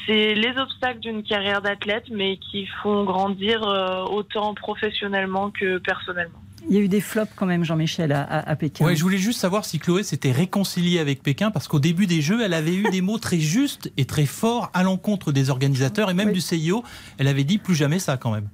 c'est 0.06 0.34
les 0.34 0.56
obstacles 0.58 1.00
d'une 1.00 1.22
carrière 1.22 1.62
d'athlète, 1.62 2.04
mais 2.10 2.38
qui 2.38 2.66
font 2.82 3.04
grandir 3.04 3.62
euh, 3.62 4.04
autant 4.04 4.54
professionnellement 4.54 5.50
que 5.50 5.78
personnellement. 5.78 6.40
Il 6.68 6.76
y 6.76 6.78
a 6.78 6.82
eu 6.82 6.88
des 6.88 7.00
flops 7.00 7.32
quand 7.36 7.46
même, 7.46 7.64
Jean-Michel, 7.64 8.12
à, 8.12 8.54
Pékin. 8.56 8.84
Ouais, 8.84 8.94
je 8.94 9.02
voulais 9.02 9.18
juste 9.18 9.40
savoir 9.40 9.64
si 9.64 9.78
Chloé 9.78 10.02
s'était 10.02 10.30
réconciliée 10.30 10.98
avec 10.98 11.22
Pékin, 11.22 11.50
parce 11.50 11.68
qu'au 11.68 11.80
début 11.80 12.06
des 12.06 12.20
Jeux, 12.20 12.42
elle 12.42 12.52
avait 12.52 12.74
eu 12.74 12.84
des 12.90 13.00
mots 13.00 13.18
très 13.18 13.38
justes 13.38 13.90
et 13.96 14.04
très 14.04 14.26
forts 14.26 14.70
à 14.74 14.82
l'encontre 14.82 15.32
des 15.32 15.48
organisateurs 15.48 16.10
et 16.10 16.14
même 16.14 16.32
du 16.32 16.40
CIO. 16.40 16.84
Elle 17.18 17.28
avait 17.28 17.44
dit 17.44 17.58
plus 17.58 17.74
jamais 17.74 17.98
ça 17.98 18.18
quand 18.18 18.30
même. 18.30 18.48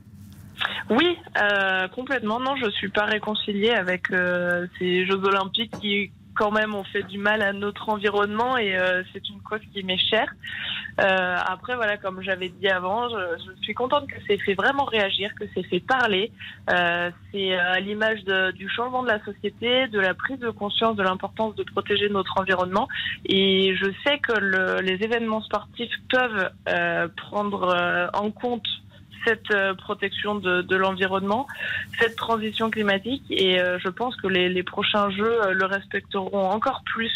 Oui, 0.88 1.16
euh, 1.40 1.88
complètement. 1.88 2.38
Non, 2.38 2.54
je 2.56 2.70
suis 2.70 2.88
pas 2.88 3.06
réconciliée 3.06 3.72
avec 3.72 4.10
euh, 4.12 4.66
ces 4.78 5.04
Jeux 5.04 5.22
Olympiques 5.24 5.74
qui 5.80 6.12
quand 6.36 6.52
même 6.52 6.74
on 6.74 6.84
fait 6.84 7.02
du 7.02 7.18
mal 7.18 7.42
à 7.42 7.52
notre 7.52 7.88
environnement 7.88 8.56
et 8.56 8.76
euh, 8.76 9.02
c'est 9.12 9.28
une 9.28 9.40
cause 9.40 9.60
qui 9.72 9.82
m'est 9.82 9.98
chère. 9.98 10.32
Euh, 11.00 11.36
après 11.44 11.74
voilà, 11.76 11.96
comme 11.96 12.22
j'avais 12.22 12.48
dit 12.48 12.68
avant, 12.68 13.08
je, 13.08 13.62
suis 13.62 13.74
contente 13.74 14.06
que 14.06 14.16
c'est 14.26 14.38
fait 14.38 14.54
vraiment 14.54 14.84
réagir, 14.84 15.34
que 15.34 15.44
c'est 15.54 15.64
fait 15.64 15.80
parler. 15.80 16.30
Euh, 16.70 17.10
c'est 17.32 17.54
à 17.54 17.80
l'image 17.80 18.24
du 18.54 18.68
changement 18.68 19.02
de 19.02 19.08
la 19.08 19.22
société, 19.24 19.88
de 19.88 20.00
la 20.00 20.14
prise 20.14 20.38
de 20.38 20.50
conscience 20.50 20.96
de 20.96 21.02
l'importance 21.02 21.54
de 21.56 21.64
protéger 21.64 22.08
notre 22.08 22.38
environnement. 22.38 22.88
Et 23.24 23.74
je 23.76 23.86
sais 24.06 24.18
que 24.18 24.38
le, 24.38 24.80
les 24.80 25.02
événements 25.02 25.42
sportifs 25.42 25.92
peuvent 26.08 26.50
prendre 27.16 28.10
en 28.14 28.30
compte 28.30 28.66
cette 29.26 29.50
euh, 29.50 29.74
protection 29.74 30.36
de, 30.36 30.76
l'environnement, 30.76 31.46
cette 31.98 32.16
transition 32.16 32.70
climatique. 32.70 33.24
Et 33.30 33.60
euh, 33.60 33.78
je 33.78 33.88
pense 33.88 34.16
que 34.16 34.28
les, 34.28 34.62
prochains 34.62 35.10
jeux 35.10 35.42
euh, 35.42 35.52
le 35.52 35.64
respecteront 35.64 36.50
encore 36.50 36.82
plus, 36.84 37.12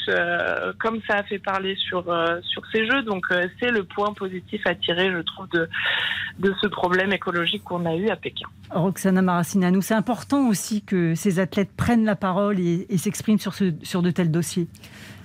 comme 0.78 1.00
ça 1.06 1.16
a 1.16 1.22
fait 1.22 1.38
parler 1.38 1.76
sur, 1.76 2.04
sur 2.42 2.62
ces 2.72 2.86
jeux. 2.86 3.02
Donc 3.02 3.26
c'est 3.58 3.70
le 3.70 3.84
point 3.84 4.12
positif 4.12 4.66
à 4.66 4.74
tirer, 4.74 5.10
je 5.10 5.18
trouve, 5.18 5.48
de, 5.50 5.68
de 6.38 6.54
ce 6.60 6.66
problème 6.66 7.12
écologique 7.12 7.64
qu'on 7.64 7.86
a 7.86 7.94
eu 7.94 8.08
à 8.08 8.16
Pékin. 8.16 8.46
Roxana 8.70 9.22
Maracineanu, 9.22 9.82
c'est 9.82 9.94
important 9.94 10.48
aussi 10.48 10.82
que 10.82 11.14
ces 11.14 11.38
athlètes 11.38 11.70
prennent 11.76 12.04
la 12.04 12.16
parole 12.16 12.60
et, 12.60 12.86
et 12.88 12.98
s'expriment 12.98 13.38
sur, 13.38 13.54
ce, 13.54 13.72
sur 13.82 14.02
de 14.02 14.10
tels 14.10 14.30
dossiers. 14.30 14.68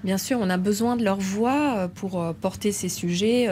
Bien 0.03 0.17
sûr, 0.19 0.37
on 0.39 0.49
a 0.51 0.57
besoin 0.57 0.95
de 0.97 1.03
leur 1.03 1.17
voix 1.17 1.89
pour 1.95 2.35
porter 2.35 2.71
ces 2.71 2.89
sujets. 2.89 3.47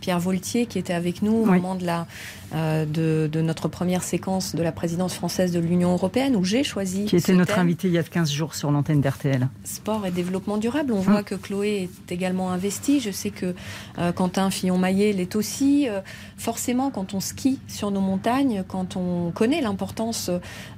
Pierre 0.00 0.20
Voltier, 0.20 0.66
qui 0.66 0.78
était 0.78 0.92
avec 0.92 1.22
nous 1.22 1.32
au 1.32 1.46
moment 1.46 1.74
de 1.74 1.86
la 1.86 2.06
euh, 2.54 2.84
de, 2.86 3.40
notre 3.40 3.68
première 3.68 4.02
séquence 4.02 4.54
de 4.54 4.62
la 4.62 4.70
présidence 4.70 5.14
française 5.14 5.50
de 5.52 5.58
l'Union 5.58 5.92
européenne, 5.92 6.36
où 6.36 6.44
j'ai 6.44 6.62
choisi. 6.62 7.04
Qui 7.04 7.16
était 7.16 7.34
notre 7.34 7.58
invité 7.58 7.88
il 7.88 7.94
y 7.94 7.98
a 7.98 8.02
15 8.02 8.30
jours 8.30 8.54
sur 8.54 8.70
l'antenne 8.70 9.00
d'RTL. 9.00 9.48
Sport 9.64 10.06
et 10.06 10.12
développement 10.12 10.56
durable. 10.56 10.92
On 10.92 11.00
voit 11.00 11.18
hum. 11.18 11.24
que 11.24 11.34
Chloé 11.34 11.88
est 12.08 12.12
également 12.12 12.52
investie. 12.52 13.00
Je 13.00 13.10
sais 13.10 13.30
que 13.30 13.54
euh, 13.98 14.12
Quentin 14.12 14.50
Fillon-Maillet 14.50 15.12
l'est 15.12 15.34
aussi. 15.34 15.88
Euh, 15.88 16.00
forcément, 16.36 16.90
quand 16.90 17.12
on 17.12 17.20
skie 17.20 17.58
sur 17.66 17.90
nos 17.90 18.00
montagnes, 18.00 18.62
quand 18.68 18.96
on 18.96 19.32
connaît 19.32 19.60
l'importance 19.60 20.30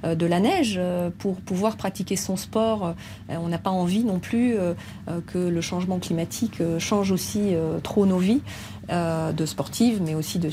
de 0.03 0.25
la 0.25 0.39
neige 0.39 0.79
pour 1.19 1.35
pouvoir 1.41 1.77
pratiquer 1.77 2.15
son 2.15 2.37
sport, 2.37 2.95
on 3.29 3.47
n'a 3.49 3.57
pas 3.57 3.69
envie 3.69 4.03
non 4.03 4.19
plus 4.19 4.55
que 5.27 5.37
le 5.37 5.61
changement 5.61 5.99
climatique 5.99 6.61
change 6.79 7.11
aussi 7.11 7.53
trop 7.83 8.05
nos 8.05 8.17
vies. 8.17 8.41
Euh, 8.89 9.33
de 9.33 9.45
sportives, 9.45 10.01
mais 10.01 10.15
aussi 10.15 10.39
de, 10.39 10.49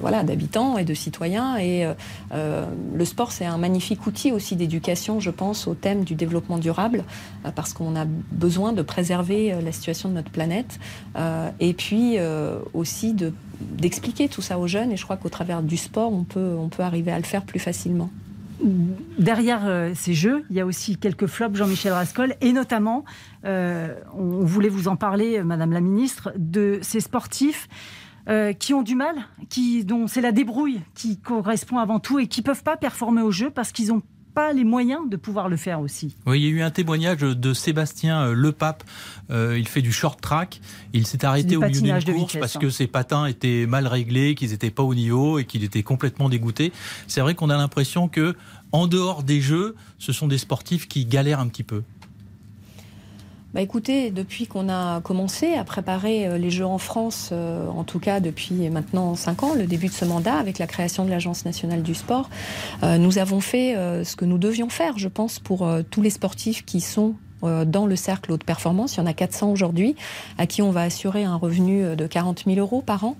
voilà 0.00 0.22
d'habitants 0.22 0.78
et 0.78 0.84
de 0.84 0.94
citoyens. 0.94 1.58
Et 1.58 1.84
euh, 1.84 1.92
euh, 2.32 2.64
le 2.94 3.04
sport, 3.04 3.32
c'est 3.32 3.44
un 3.44 3.58
magnifique 3.58 4.06
outil 4.06 4.32
aussi 4.32 4.56
d'éducation, 4.56 5.20
je 5.20 5.30
pense, 5.30 5.66
au 5.66 5.74
thème 5.74 6.02
du 6.04 6.14
développement 6.14 6.56
durable, 6.56 7.04
parce 7.54 7.74
qu'on 7.74 7.96
a 7.96 8.06
besoin 8.06 8.72
de 8.72 8.80
préserver 8.80 9.54
la 9.62 9.72
situation 9.72 10.08
de 10.08 10.14
notre 10.14 10.30
planète, 10.30 10.78
et 11.60 11.74
puis 11.74 12.16
aussi 12.72 13.12
de 13.12 13.34
d'expliquer 13.60 14.28
tout 14.28 14.40
ça 14.40 14.58
aux 14.58 14.66
jeunes. 14.66 14.92
Et 14.92 14.96
je 14.96 15.04
crois 15.04 15.18
qu'au 15.18 15.28
travers 15.28 15.62
du 15.62 15.76
sport, 15.76 16.12
on 16.14 16.24
peut 16.24 16.56
on 16.58 16.68
peut 16.68 16.82
arriver 16.82 17.12
à 17.12 17.18
le 17.18 17.24
faire 17.24 17.42
plus 17.42 17.60
facilement 17.60 18.08
derrière 19.18 19.66
euh, 19.66 19.92
ces 19.94 20.14
jeux, 20.14 20.44
il 20.50 20.56
y 20.56 20.60
a 20.60 20.66
aussi 20.66 20.96
quelques 20.96 21.26
flops, 21.26 21.56
Jean-Michel 21.56 21.92
Rascol, 21.92 22.34
et 22.40 22.52
notamment, 22.52 23.04
euh, 23.44 23.94
on 24.14 24.44
voulait 24.44 24.68
vous 24.68 24.88
en 24.88 24.96
parler, 24.96 25.42
Madame 25.42 25.72
la 25.72 25.80
Ministre, 25.80 26.32
de 26.36 26.78
ces 26.82 27.00
sportifs 27.00 27.68
euh, 28.28 28.52
qui 28.52 28.74
ont 28.74 28.82
du 28.82 28.94
mal, 28.94 29.16
qui, 29.48 29.84
dont 29.84 30.06
c'est 30.06 30.20
la 30.20 30.32
débrouille 30.32 30.80
qui 30.94 31.18
correspond 31.18 31.78
avant 31.78 32.00
tout 32.00 32.18
et 32.18 32.26
qui 32.26 32.42
peuvent 32.42 32.62
pas 32.62 32.76
performer 32.76 33.22
au 33.22 33.30
jeu 33.30 33.50
parce 33.50 33.72
qu'ils 33.72 33.88
n'ont 33.88 34.02
pas 34.40 34.52
les 34.52 34.64
moyens 34.64 35.08
de 35.08 35.16
pouvoir 35.16 35.48
le 35.48 35.56
faire 35.56 35.80
aussi. 35.80 36.16
Oui, 36.26 36.40
il 36.40 36.44
y 36.44 36.46
a 36.46 36.50
eu 36.50 36.62
un 36.62 36.70
témoignage 36.70 37.18
de 37.18 37.52
Sébastien 37.52 38.32
Lepape. 38.32 38.84
il 39.30 39.68
fait 39.68 39.82
du 39.82 39.92
short 39.92 40.20
track. 40.20 40.60
Il 40.92 41.06
s'est 41.06 41.24
arrêté 41.24 41.56
au 41.56 41.60
milieu 41.60 41.98
d'une 41.98 42.14
course 42.14 42.38
parce 42.38 42.56
que 42.56 42.66
hein. 42.66 42.70
ses 42.70 42.86
patins 42.86 43.26
étaient 43.26 43.66
mal 43.66 43.86
réglés, 43.86 44.34
qu'ils 44.34 44.50
n'étaient 44.50 44.70
pas 44.70 44.82
au 44.82 44.94
niveau 44.94 45.38
et 45.38 45.44
qu'il 45.44 45.62
était 45.64 45.82
complètement 45.82 46.28
dégoûté. 46.28 46.72
C'est 47.06 47.20
vrai 47.20 47.34
qu'on 47.34 47.50
a 47.50 47.56
l'impression 47.56 48.08
que 48.08 48.34
en 48.72 48.86
dehors 48.86 49.22
des 49.22 49.40
jeux, 49.40 49.74
ce 49.98 50.12
sont 50.12 50.28
des 50.28 50.38
sportifs 50.38 50.88
qui 50.88 51.04
galèrent 51.04 51.40
un 51.40 51.48
petit 51.48 51.64
peu. 51.64 51.82
Bah 53.52 53.62
écoutez, 53.62 54.12
depuis 54.12 54.46
qu'on 54.46 54.68
a 54.68 55.00
commencé 55.00 55.54
à 55.54 55.64
préparer 55.64 56.28
euh, 56.28 56.38
les 56.38 56.50
Jeux 56.50 56.64
en 56.64 56.78
France, 56.78 57.30
euh, 57.32 57.66
en 57.66 57.82
tout 57.82 57.98
cas 57.98 58.20
depuis 58.20 58.70
maintenant 58.70 59.16
cinq 59.16 59.42
ans, 59.42 59.54
le 59.54 59.66
début 59.66 59.88
de 59.88 59.92
ce 59.92 60.04
mandat, 60.04 60.34
avec 60.34 60.60
la 60.60 60.68
création 60.68 61.04
de 61.04 61.10
l'Agence 61.10 61.44
nationale 61.44 61.82
du 61.82 61.94
sport, 61.94 62.30
euh, 62.84 62.96
nous 62.96 63.18
avons 63.18 63.40
fait 63.40 63.74
ce 64.04 64.14
que 64.14 64.24
nous 64.24 64.38
devions 64.38 64.68
faire, 64.68 64.98
je 64.98 65.08
pense, 65.08 65.40
pour 65.40 65.68
tous 65.90 66.02
les 66.02 66.10
sportifs 66.10 66.64
qui 66.64 66.80
sont 66.80 67.14
dans 67.42 67.86
le 67.86 67.96
cercle 67.96 68.32
haute 68.32 68.44
performance. 68.44 68.96
Il 68.96 68.98
y 68.98 69.02
en 69.02 69.06
a 69.06 69.12
400 69.12 69.50
aujourd'hui 69.50 69.96
à 70.38 70.46
qui 70.46 70.62
on 70.62 70.70
va 70.70 70.82
assurer 70.82 71.24
un 71.24 71.36
revenu 71.36 71.96
de 71.96 72.06
40 72.06 72.44
000 72.46 72.58
euros 72.58 72.82
par 72.82 73.04
an. 73.04 73.16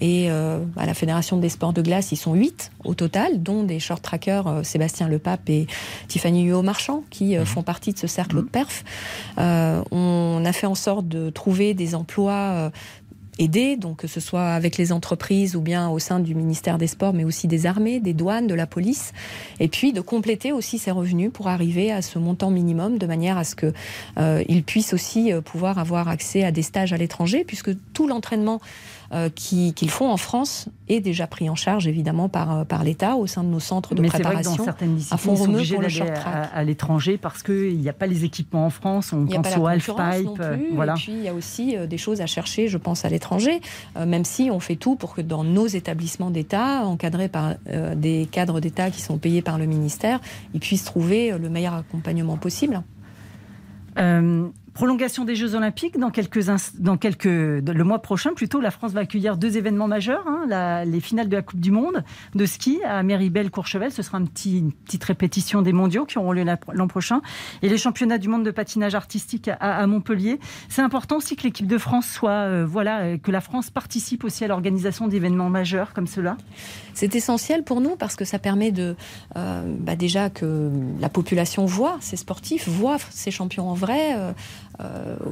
et 0.00 0.28
à 0.30 0.86
la 0.86 0.94
Fédération 0.94 1.36
des 1.36 1.48
sports 1.48 1.72
de 1.72 1.82
glace, 1.82 2.12
ils 2.12 2.16
sont 2.16 2.34
8 2.34 2.72
au 2.84 2.94
total, 2.94 3.42
dont 3.42 3.62
des 3.62 3.80
short 3.80 4.02
trackers 4.02 4.64
Sébastien 4.64 5.08
Lepape 5.08 5.48
et 5.48 5.66
Tiffany 6.08 6.44
Huot-Marchand 6.44 7.04
qui 7.10 7.36
mhm. 7.36 7.44
font 7.44 7.62
partie 7.62 7.92
de 7.92 7.98
ce 7.98 8.06
cercle 8.06 8.38
haute 8.38 8.50
perf. 8.50 8.84
on 9.38 10.42
a 10.44 10.52
fait 10.52 10.66
en 10.66 10.74
sorte 10.74 11.08
de 11.08 11.30
trouver 11.30 11.74
des 11.74 11.94
emplois 11.94 12.70
aider, 13.38 13.76
donc 13.76 13.98
que 13.98 14.06
ce 14.06 14.20
soit 14.20 14.48
avec 14.48 14.76
les 14.76 14.92
entreprises 14.92 15.56
ou 15.56 15.60
bien 15.60 15.88
au 15.88 15.98
sein 15.98 16.20
du 16.20 16.34
ministère 16.34 16.78
des 16.78 16.86
Sports, 16.86 17.12
mais 17.12 17.24
aussi 17.24 17.48
des 17.48 17.66
armées, 17.66 18.00
des 18.00 18.14
douanes, 18.14 18.46
de 18.46 18.54
la 18.54 18.66
police, 18.66 19.12
et 19.60 19.68
puis 19.68 19.92
de 19.92 20.00
compléter 20.00 20.52
aussi 20.52 20.78
ses 20.78 20.90
revenus 20.90 21.30
pour 21.32 21.48
arriver 21.48 21.92
à 21.92 22.02
ce 22.02 22.18
montant 22.18 22.50
minimum 22.50 22.98
de 22.98 23.06
manière 23.06 23.36
à 23.38 23.44
ce 23.44 23.54
qu'ils 23.54 23.72
euh, 24.18 24.62
puissent 24.66 24.94
aussi 24.94 25.32
euh, 25.32 25.40
pouvoir 25.40 25.78
avoir 25.78 26.08
accès 26.08 26.44
à 26.44 26.52
des 26.52 26.62
stages 26.62 26.92
à 26.92 26.96
l'étranger, 26.96 27.44
puisque 27.44 27.70
tout 27.92 28.06
l'entraînement 28.06 28.60
euh, 29.12 29.28
qu'ils 29.30 29.90
font 29.90 30.10
en 30.10 30.16
France 30.16 30.68
est 30.88 30.98
déjà 31.00 31.28
pris 31.28 31.48
en 31.48 31.54
charge 31.54 31.86
évidemment 31.86 32.28
par, 32.28 32.58
euh, 32.58 32.64
par 32.64 32.82
l'État 32.82 33.14
au 33.14 33.28
sein 33.28 33.44
de 33.44 33.48
nos 33.48 33.60
centres 33.60 33.94
de 33.94 34.02
préparation. 34.02 34.32
Vrai 34.32 34.42
que 34.42 34.58
dans 34.58 34.64
certaines 34.64 34.96
disciplines, 34.96 35.34
ils 35.34 35.38
sont 35.38 35.48
obligés 35.48 35.78
d'aller 35.78 36.00
à, 36.24 36.42
à 36.42 36.64
l'étranger 36.64 37.16
parce 37.16 37.44
qu'il 37.44 37.78
n'y 37.78 37.88
a 37.88 37.92
pas 37.92 38.08
les 38.08 38.24
équipements 38.24 38.66
en 38.66 38.70
France. 38.70 39.12
On 39.12 39.26
pense 39.26 39.56
au 39.56 39.66
halfpipe. 39.66 39.94
Euh, 40.40 40.56
voilà. 40.72 40.94
Et 40.94 40.96
puis 40.96 41.12
il 41.12 41.22
y 41.22 41.28
a 41.28 41.34
aussi 41.34 41.76
des 41.88 41.98
choses 41.98 42.20
à 42.20 42.26
chercher, 42.26 42.66
je 42.66 42.78
pense, 42.78 43.04
à 43.04 43.08
l'étranger, 43.08 43.25
même 43.96 44.24
si 44.24 44.50
on 44.50 44.60
fait 44.60 44.76
tout 44.76 44.96
pour 44.96 45.14
que 45.14 45.20
dans 45.20 45.44
nos 45.44 45.66
établissements 45.66 46.30
d'État, 46.30 46.84
encadrés 46.84 47.28
par 47.28 47.54
des 47.96 48.28
cadres 48.30 48.60
d'État 48.60 48.90
qui 48.90 49.00
sont 49.00 49.18
payés 49.18 49.42
par 49.42 49.58
le 49.58 49.66
ministère, 49.66 50.20
ils 50.54 50.60
puissent 50.60 50.84
trouver 50.84 51.36
le 51.38 51.48
meilleur 51.48 51.74
accompagnement 51.74 52.36
possible. 52.36 52.82
Prolongation 54.76 55.24
des 55.24 55.36
Jeux 55.36 55.54
Olympiques 55.54 55.98
dans 55.98 56.10
quelques 56.10 56.44
dans 56.78 56.98
quelques 56.98 57.24
le 57.24 57.82
mois 57.82 58.00
prochain 58.00 58.34
plutôt 58.34 58.60
la 58.60 58.70
France 58.70 58.92
va 58.92 59.00
accueillir 59.00 59.38
deux 59.38 59.56
événements 59.56 59.88
majeurs 59.88 60.26
hein, 60.26 60.84
les 60.84 61.00
finales 61.00 61.30
de 61.30 61.36
la 61.36 61.40
Coupe 61.40 61.60
du 61.60 61.70
Monde 61.70 62.04
de 62.34 62.44
ski 62.44 62.80
à 62.84 63.02
Méribel 63.02 63.50
Courchevel 63.50 63.90
ce 63.90 64.02
sera 64.02 64.18
une 64.18 64.28
petite 64.28 65.02
répétition 65.02 65.62
des 65.62 65.72
Mondiaux 65.72 66.04
qui 66.04 66.18
auront 66.18 66.32
lieu 66.32 66.44
l'an 66.44 66.88
prochain. 66.88 67.22
Et 67.62 67.70
les 67.70 67.78
championnats 67.78 68.18
du 68.18 68.28
monde 68.28 68.44
de 68.44 68.50
patinage 68.50 68.94
artistique 68.94 69.48
à, 69.60 69.86
Montpellier. 69.86 70.38
C'est 70.68 70.82
important 70.82 71.16
aussi 71.16 71.36
que 71.36 71.44
l'équipe 71.44 71.66
de 71.66 71.78
France 71.78 72.06
soit 72.06 72.30
euh, 72.30 72.66
voilà 72.68 73.00
euh, 73.00 73.16
que 73.16 73.30
la 73.30 73.40
France 73.40 73.70
participe 73.70 74.24
aussi 74.24 74.44
à 74.44 74.48
l'organisation 74.48 75.08
d'événements 75.08 75.48
majeurs 75.48 75.94
comme 75.94 76.06
cela. 76.06 76.36
C'est 76.92 77.14
essentiel 77.14 77.64
pour 77.64 77.80
nous 77.80 77.96
parce 77.96 78.14
que 78.14 78.26
ça 78.26 78.38
permet 78.38 78.72
de 78.72 78.94
euh, 79.36 79.74
bah 79.80 79.96
déjà 79.96 80.28
que 80.28 80.70
la 81.00 81.08
population 81.08 81.64
voit 81.64 81.96
ces 82.00 82.16
sportifs 82.16 82.68
voit 82.68 82.98
ces 83.10 83.30
champions 83.30 83.70
en 83.70 83.74
vrai 83.74 84.16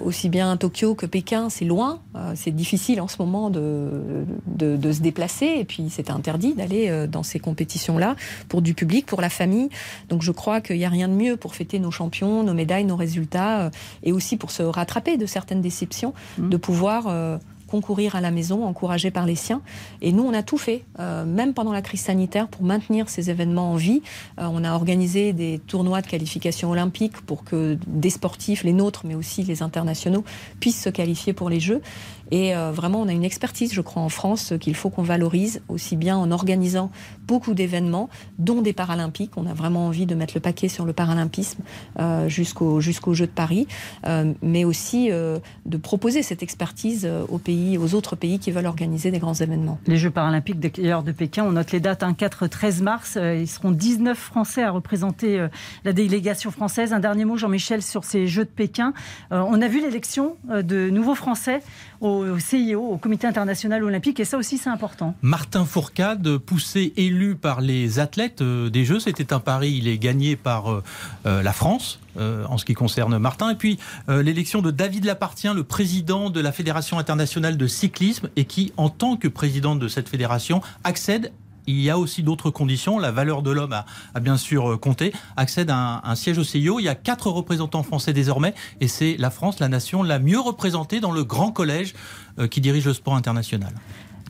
aussi 0.04 0.28
bien 0.28 0.56
Tokyo 0.56 0.94
que 0.94 1.06
Pékin, 1.06 1.50
c'est 1.50 1.64
loin, 1.64 2.00
euh, 2.16 2.32
c'est 2.34 2.50
difficile 2.50 3.00
en 3.00 3.08
ce 3.08 3.16
moment 3.18 3.50
de, 3.50 4.24
de, 4.46 4.92
se 4.92 5.00
déplacer, 5.00 5.46
et 5.58 5.64
puis 5.64 5.88
c'est 5.90 6.10
interdit 6.10 6.54
d'aller 6.54 6.88
euh, 6.88 7.06
dans 7.06 7.22
ces 7.22 7.38
compétitions-là 7.38 8.16
pour 8.48 8.62
du 8.62 8.74
public, 8.74 9.06
pour 9.06 9.20
la 9.20 9.28
famille. 9.28 9.68
Donc 10.08 10.22
je 10.22 10.32
crois 10.32 10.60
qu'il 10.60 10.76
n'y 10.76 10.84
a 10.84 10.88
rien 10.88 11.08
de 11.08 11.14
mieux 11.14 11.36
pour 11.36 11.54
fêter 11.54 11.78
nos 11.78 11.90
champions, 11.90 12.42
nos 12.42 12.54
médailles, 12.54 12.84
nos 12.84 12.96
résultats, 12.96 13.70
et 14.02 14.12
aussi 14.12 14.36
pour 14.36 14.50
se 14.50 14.62
rattraper 14.62 15.16
de 15.16 15.26
certaines 15.26 15.60
déceptions, 15.60 16.14
mmh. 16.38 16.48
de 16.48 16.56
pouvoir 16.56 17.40
concourir 17.74 18.14
à 18.14 18.20
la 18.20 18.30
maison, 18.30 18.64
encouragé 18.64 19.10
par 19.10 19.26
les 19.26 19.34
siens. 19.34 19.60
Et 20.00 20.12
nous, 20.12 20.22
on 20.22 20.32
a 20.32 20.44
tout 20.44 20.58
fait, 20.58 20.84
euh, 21.00 21.24
même 21.24 21.54
pendant 21.54 21.72
la 21.72 21.82
crise 21.82 22.02
sanitaire, 22.02 22.46
pour 22.46 22.62
maintenir 22.62 23.08
ces 23.08 23.30
événements 23.30 23.72
en 23.72 23.74
vie. 23.74 24.00
Euh, 24.38 24.46
on 24.48 24.62
a 24.62 24.74
organisé 24.74 25.32
des 25.32 25.58
tournois 25.66 26.00
de 26.00 26.06
qualification 26.06 26.70
olympique 26.70 27.20
pour 27.22 27.42
que 27.42 27.76
des 27.88 28.10
sportifs, 28.10 28.62
les 28.62 28.72
nôtres, 28.72 29.02
mais 29.04 29.16
aussi 29.16 29.42
les 29.42 29.60
internationaux, 29.60 30.22
puissent 30.60 30.82
se 30.82 30.88
qualifier 30.88 31.32
pour 31.32 31.50
les 31.50 31.58
Jeux. 31.58 31.82
Et 32.30 32.54
euh, 32.54 32.72
vraiment, 32.72 33.00
on 33.00 33.08
a 33.08 33.12
une 33.12 33.24
expertise, 33.24 33.72
je 33.72 33.80
crois, 33.80 34.02
en 34.02 34.08
France 34.08 34.54
qu'il 34.60 34.74
faut 34.74 34.90
qu'on 34.90 35.02
valorise, 35.02 35.62
aussi 35.68 35.96
bien 35.96 36.16
en 36.16 36.30
organisant 36.30 36.90
beaucoup 37.26 37.54
d'événements, 37.54 38.08
dont 38.38 38.62
des 38.62 38.72
Paralympiques. 38.72 39.32
On 39.36 39.46
a 39.46 39.54
vraiment 39.54 39.86
envie 39.86 40.06
de 40.06 40.14
mettre 40.14 40.34
le 40.34 40.40
paquet 40.40 40.68
sur 40.68 40.84
le 40.84 40.92
paralympisme 40.92 41.62
euh, 41.98 42.28
jusqu'au 42.28 42.80
jusqu'aux 42.80 43.14
Jeux 43.14 43.26
de 43.26 43.32
Paris, 43.32 43.66
euh, 44.06 44.32
mais 44.42 44.64
aussi 44.64 45.10
de 45.10 45.76
proposer 45.76 46.22
cette 46.22 46.42
expertise 46.42 47.08
aux 47.28 47.38
pays, 47.38 47.78
aux 47.78 47.94
autres 47.94 48.16
pays 48.16 48.38
qui 48.38 48.50
veulent 48.50 48.66
organiser 48.66 49.10
des 49.10 49.18
grands 49.18 49.34
événements. 49.34 49.78
Les 49.86 49.96
Jeux 49.96 50.10
paralympiques 50.10 50.60
de, 50.60 50.68
de 50.68 51.12
Pékin, 51.12 51.44
on 51.44 51.52
note 51.52 51.72
les 51.72 51.80
dates 51.80 52.02
4-13 52.02 52.82
mars. 52.82 53.18
ils 53.20 53.48
seront 53.48 53.70
19 53.70 54.16
Français 54.16 54.62
à 54.62 54.70
représenter 54.70 55.46
la 55.84 55.92
délégation 55.92 56.50
française. 56.50 56.92
Un 56.92 57.00
dernier 57.00 57.24
mot, 57.24 57.36
Jean-Michel, 57.36 57.82
sur 57.82 58.04
ces 58.04 58.26
Jeux 58.26 58.44
de 58.44 58.50
Pékin. 58.50 58.92
on 59.30 59.60
a 59.60 59.68
vu 59.68 59.80
l'élection 59.80 60.36
de 60.50 60.90
nouveaux 60.90 61.14
Français 61.14 61.60
au 62.00 62.13
CIO, 62.38 62.80
au 62.80 62.96
Comité 62.96 63.26
international 63.26 63.84
olympique, 63.84 64.20
et 64.20 64.24
ça 64.24 64.38
aussi 64.38 64.58
c'est 64.58 64.70
important. 64.70 65.14
Martin 65.22 65.64
Fourcade, 65.64 66.38
poussé, 66.38 66.92
élu 66.96 67.34
par 67.36 67.60
les 67.60 67.98
athlètes 67.98 68.42
euh, 68.42 68.70
des 68.70 68.84
Jeux, 68.84 69.00
c'était 69.00 69.32
un 69.32 69.40
pari, 69.40 69.72
il 69.76 69.88
est 69.88 69.98
gagné 69.98 70.36
par 70.36 70.70
euh, 70.70 70.82
euh, 71.26 71.42
la 71.42 71.52
France. 71.52 72.00
en 72.16 72.58
ce 72.58 72.64
qui 72.64 72.74
concerne 72.74 73.18
Martin. 73.18 73.50
Et 73.50 73.56
puis 73.56 73.76
l'élection 74.06 74.62
de 74.62 74.70
David 74.70 75.04
Lapartien, 75.04 75.52
le 75.52 75.64
président 75.64 76.30
de 76.30 76.40
la 76.40 76.52
Fédération 76.52 76.96
internationale 77.00 77.56
de 77.56 77.66
cyclisme, 77.66 78.28
et 78.36 78.44
qui, 78.44 78.72
en 78.76 78.88
tant 78.88 79.16
que 79.16 79.26
président 79.26 79.74
de 79.74 79.88
cette 79.88 80.08
fédération, 80.08 80.62
accède 80.84 81.32
il 81.66 81.80
y 81.80 81.90
a 81.90 81.98
aussi 81.98 82.22
d'autres 82.22 82.50
conditions. 82.50 82.98
La 82.98 83.10
valeur 83.10 83.42
de 83.42 83.50
l'homme 83.50 83.72
a, 83.72 84.20
bien 84.20 84.36
sûr 84.36 84.72
euh, 84.72 84.76
compté. 84.76 85.12
Accède 85.36 85.70
à 85.70 86.00
un, 86.04 86.14
siège 86.14 86.38
au 86.38 86.44
CIO. 86.44 86.80
Il 86.80 86.84
y 86.84 86.88
a 86.88 86.94
quatre 86.94 87.30
représentants 87.30 87.82
français 87.82 88.12
désormais. 88.12 88.54
Et 88.80 88.88
c'est 88.88 89.16
la 89.18 89.30
France, 89.30 89.60
la 89.60 89.68
nation 89.68 90.02
la 90.02 90.18
mieux 90.18 90.40
représentée 90.40 91.00
dans 91.00 91.12
le 91.12 91.24
grand 91.24 91.52
collège 91.52 91.94
euh, 92.38 92.46
qui 92.46 92.60
dirige 92.60 92.86
le 92.86 92.94
sport 92.94 93.16
international. 93.16 93.72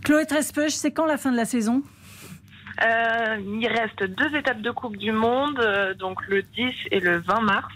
Chloé 0.02 0.26
Trespeuch, 0.26 0.72
c'est 0.72 0.90
quand 0.90 1.06
la 1.06 1.16
fin 1.16 1.32
de 1.32 1.36
la 1.36 1.46
saison? 1.46 1.82
Euh, 2.82 3.36
il 3.60 3.66
reste 3.68 4.04
deux 4.04 4.36
étapes 4.36 4.60
de 4.60 4.70
Coupe 4.70 4.96
du 4.96 5.12
Monde, 5.12 5.60
donc 5.98 6.26
le 6.28 6.42
10 6.42 6.72
et 6.90 7.00
le 7.00 7.18
20 7.18 7.40
mars. 7.40 7.72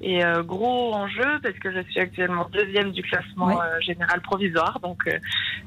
Et 0.00 0.24
euh, 0.24 0.42
gros 0.42 0.92
enjeu 0.92 1.40
parce 1.42 1.54
que 1.58 1.72
je 1.72 1.80
suis 1.88 2.00
actuellement 2.00 2.48
deuxième 2.52 2.90
du 2.90 3.02
classement 3.02 3.60
euh, 3.62 3.80
général 3.80 4.20
provisoire. 4.20 4.78
Donc 4.80 4.98
euh, 5.06 5.18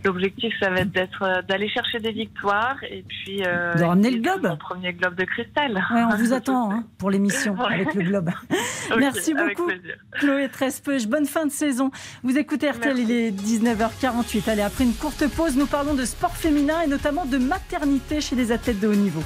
l'objectif, 0.03 0.53
ça 0.59 0.69
va 0.69 0.81
être 0.81 0.91
d'être 0.91 1.43
d'aller 1.47 1.69
chercher 1.69 1.99
des 1.99 2.11
victoires 2.11 2.77
et 2.89 3.03
puis 3.07 3.37
de 3.37 3.83
ramener 3.83 4.11
le 4.11 4.19
globe. 4.19 4.45
Mon 4.47 4.57
premier 4.57 4.93
globe 4.93 5.15
de 5.15 5.23
cristal. 5.23 5.81
on 5.91 6.15
vous 6.15 6.33
attend 6.33 6.71
hein, 6.71 6.83
pour 6.97 7.09
l'émission 7.09 7.59
avec 7.59 7.93
le 7.95 8.03
globe. 8.03 8.29
Merci 8.97 9.33
beaucoup, 9.33 9.71
Chloé 10.11 10.49
Trespeuch. 10.49 11.07
Bonne 11.07 11.25
fin 11.25 11.45
de 11.45 11.51
saison. 11.51 11.89
Vous 12.23 12.37
écoutez 12.37 12.69
RTL, 12.69 12.99
il 12.99 13.11
est 13.11 13.31
19h48. 13.31 14.49
Allez, 14.49 14.61
après 14.61 14.83
une 14.83 14.93
courte 14.93 15.27
pause, 15.35 15.57
nous 15.57 15.67
parlons 15.67 15.93
de 15.93 16.05
sport 16.05 16.35
féminin 16.35 16.81
et 16.81 16.87
notamment 16.87 17.25
de 17.25 17.37
maternité 17.37 18.21
chez 18.21 18.35
les 18.35 18.51
athlètes 18.51 18.66
de 18.73 18.87
haut 18.87 18.95
niveau. 18.95 19.23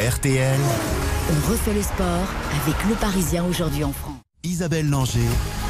RTL. 0.00 0.60
On 1.30 1.50
refait 1.50 1.74
le 1.74 1.82
sport 1.82 2.28
avec 2.62 2.76
le 2.88 2.94
Parisien 2.94 3.44
aujourd'hui 3.44 3.82
en 3.82 3.92
France. 3.92 4.18
Isabelle 4.44 4.88
Langer. 4.88 5.20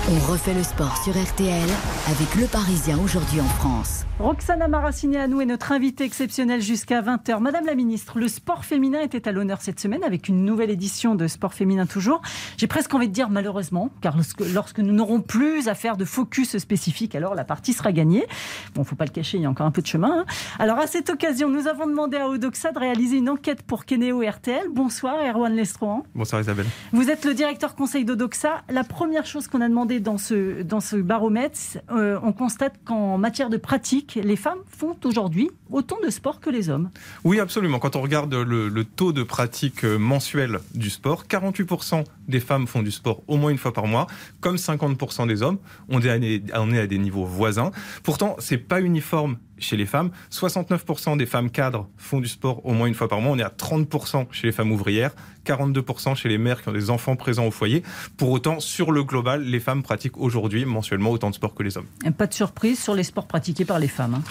On 0.07 0.31
refait 0.31 0.53
le 0.53 0.63
sport 0.63 1.03
sur 1.03 1.15
RTL 1.15 1.67
avec 2.11 2.35
Le 2.35 2.47
Parisien 2.47 2.99
aujourd'hui 3.03 3.41
en 3.41 3.45
France. 3.45 4.05
Roxana 4.21 4.69
Maraciné 4.69 5.19
à 5.19 5.27
nous 5.27 5.41
est 5.41 5.47
notre 5.47 5.73
invitée 5.73 6.05
exceptionnelle 6.05 6.61
jusqu'à 6.61 7.01
20h. 7.01 7.41
Madame 7.41 7.65
la 7.65 7.75
ministre, 7.75 8.19
le 8.19 8.29
sport 8.29 8.67
féminin 8.67 9.01
était 9.01 9.27
à 9.27 9.33
l'honneur 9.33 9.63
cette 9.63 9.81
semaine 9.81 10.05
avec 10.05 10.29
une 10.29 10.45
nouvelle 10.45 10.69
édition 10.71 11.15
de 11.15 11.27
Sport 11.27 11.55
féminin 11.55 11.87
toujours. 11.87 12.21
J'ai 12.59 12.67
presque 12.67 12.93
envie 12.93 13.09
de 13.09 13.15
dire 13.15 13.31
malheureusement, 13.31 13.89
car 14.03 14.15
lorsque, 14.53 14.79
nous 14.79 14.93
n'aurons 14.93 15.23
plus 15.23 15.69
à 15.69 15.75
faire 15.75 15.97
de 15.97 16.05
focus 16.05 16.59
spécifique, 16.59 17.15
alors 17.15 17.35
la 17.35 17.45
partie 17.45 17.73
sera 17.73 17.91
gagnée. 17.91 18.27
Bon, 18.75 18.85
faut 18.85 18.97
pas 18.97 19.07
le 19.07 19.11
cacher, 19.11 19.39
il 19.39 19.43
y 19.43 19.47
a 19.47 19.51
encore 19.51 19.67
un 19.67 19.71
peu 19.71 19.81
de 19.81 19.87
chemin. 19.87 20.21
Hein. 20.21 20.25
Alors 20.59 20.79
à 20.79 20.87
cette 20.87 21.09
occasion, 21.09 21.49
nous 21.49 21.67
avons 21.67 21.87
demandé 21.87 22.19
à 22.19 22.29
Odoxa 22.29 22.73
de 22.73 22.79
réaliser 22.79 23.17
une 23.17 23.31
enquête 23.31 23.63
pour 23.63 23.87
Kenéo 23.87 24.21
RTL. 24.21 24.67
Bonsoir 24.71 25.17
Erwan 25.25 25.57
Lestrohan. 25.57 26.05
Bonsoir 26.15 26.43
Isabelle. 26.43 26.67
Vous 26.93 27.09
êtes 27.09 27.25
le 27.25 27.33
directeur 27.33 27.75
conseil 27.75 28.05
d'Odoxa. 28.05 28.63
La 28.69 28.85
première 28.85 29.25
chose 29.25 29.49
qu'on 29.49 29.63
a 29.63 29.69
demandé 29.69 29.94
dans 30.01 30.19
ce, 30.19 30.97
baromètre, 30.97 31.59
euh, 31.91 32.19
on 32.23 32.33
constate 32.33 32.75
qu'en 32.85 33.19
matière 33.19 33.51
de 33.51 33.57
pratique, 33.57 34.19
les 34.23 34.37
femmes 34.37 34.59
font 34.67 34.97
aujourd'hui 35.05 35.51
autant 35.71 35.99
de 36.05 36.11
sport 36.11 36.41
que 36.41 36.51
les 36.51 36.71
hommes. 36.71 36.91
Oui, 37.25 37.41
absolument. 37.41 37.79
Quand 37.79 37.97
on 37.97 38.03
regarde 38.03 38.35
le, 38.35 38.85
taux 38.85 39.13
de 39.13 39.23
pratique 39.23 39.85
euh, 39.85 39.99
mensuel 39.99 40.59
du 40.75 40.91
sport, 40.91 41.25
48% 41.29 42.05
des 42.29 42.41
femmes 42.41 42.67
font 42.67 42.83
du 42.83 42.91
sport 42.91 43.23
au 43.27 43.37
moins 43.37 43.51
une 43.51 43.59
fois 43.59 43.73
par 43.73 43.87
mois, 43.87 44.07
comme 44.41 44.57
50% 44.57 45.27
des 45.27 45.43
hommes. 45.43 45.59
On 45.89 46.01
est, 46.01 46.11
à 46.11 46.19
des, 46.19 46.43
on 46.55 46.73
est 46.73 46.81
à 46.81 46.87
des 46.87 46.99
niveaux 46.99 47.25
voisins. 47.25 47.71
Pourtant, 48.03 48.37
c'est 48.39 48.59
pas 48.59 48.81
uniforme 48.81 49.37
chez 49.59 49.77
les 49.77 49.87
femmes. 49.87 50.11
69% 50.31 51.17
des 51.17 51.27
femmes 51.27 51.51
cadres 51.51 51.89
font 51.97 52.21
du 52.21 52.29
sport 52.29 52.65
au 52.67 52.73
moins 52.73 52.87
une 52.87 52.95
fois 52.95 53.09
par 53.09 53.21
mois. 53.21 53.33
On 53.33 53.39
est 53.39 53.43
à 53.43 53.49
30% 53.49 54.27
chez 54.31 54.47
les 54.47 54.53
femmes 54.53 54.73
ouvrières, 54.73 55.13
42% 55.45 56.17
chez 56.17 56.29
les 56.29 56.39
mères 56.39 56.63
qui 56.63 56.69
ont 56.69 56.73
des 56.73 56.91
enfants 56.91 57.17
présents 57.17 57.47
au 57.47 57.51
foyer. 57.51 57.83
Pour 58.17 58.31
autant, 58.31 58.61
sur 58.61 58.93
le 58.93 59.05
global, 59.05 59.43
les 59.43 59.61
femmes 59.61 59.83
pratiquent 59.83 60.19
aujourd'hui 60.19 60.65
mensuellement 60.65 61.11
autant 61.11 61.31
de 61.31 61.35
sport 61.35 61.55
que 61.55 61.63
les 61.63 61.77
hommes. 61.77 61.87
pas 62.17 62.27
de 62.27 62.35
surprise 62.35 62.83
sur 62.83 62.95
les 62.95 63.05
sports 63.05 63.27
pratiqués 63.27 63.65
par 63.65 63.79
les 63.79 63.89
femmes. 63.89 64.15
Hein. 64.15 64.23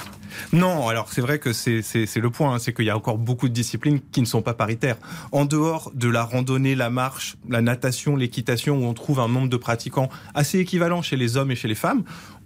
Non, 0.51 0.87
alors 0.87 1.09
c'est 1.11 1.21
vrai 1.21 1.39
que 1.39 1.53
c'est 1.53 1.81
le 2.15 2.29
point, 2.29 2.55
hein. 2.55 2.59
c'est 2.59 2.73
qu'il 2.73 2.85
y 2.85 2.89
a 2.89 2.97
encore 2.97 3.17
beaucoup 3.17 3.47
de 3.47 3.53
disciplines 3.53 3.99
qui 4.11 4.21
ne 4.21 4.25
sont 4.25 4.41
pas 4.41 4.53
paritaires. 4.53 4.97
En 5.31 5.45
dehors 5.45 5.91
de 5.93 6.09
la 6.09 6.23
randonnée, 6.23 6.75
la 6.75 6.89
marche, 6.89 7.35
la 7.49 7.61
natation, 7.61 8.15
l'équitation, 8.15 8.77
où 8.79 8.85
on 8.85 8.93
trouve 8.93 9.19
un 9.19 9.27
nombre 9.27 9.49
de 9.49 9.57
pratiquants 9.57 10.09
assez 10.33 10.59
équivalent 10.59 11.01
chez 11.01 11.15
les 11.15 11.37
hommes 11.37 11.51
et 11.51 11.55
chez 11.55 11.67
les 11.67 11.75
femmes, 11.75 12.03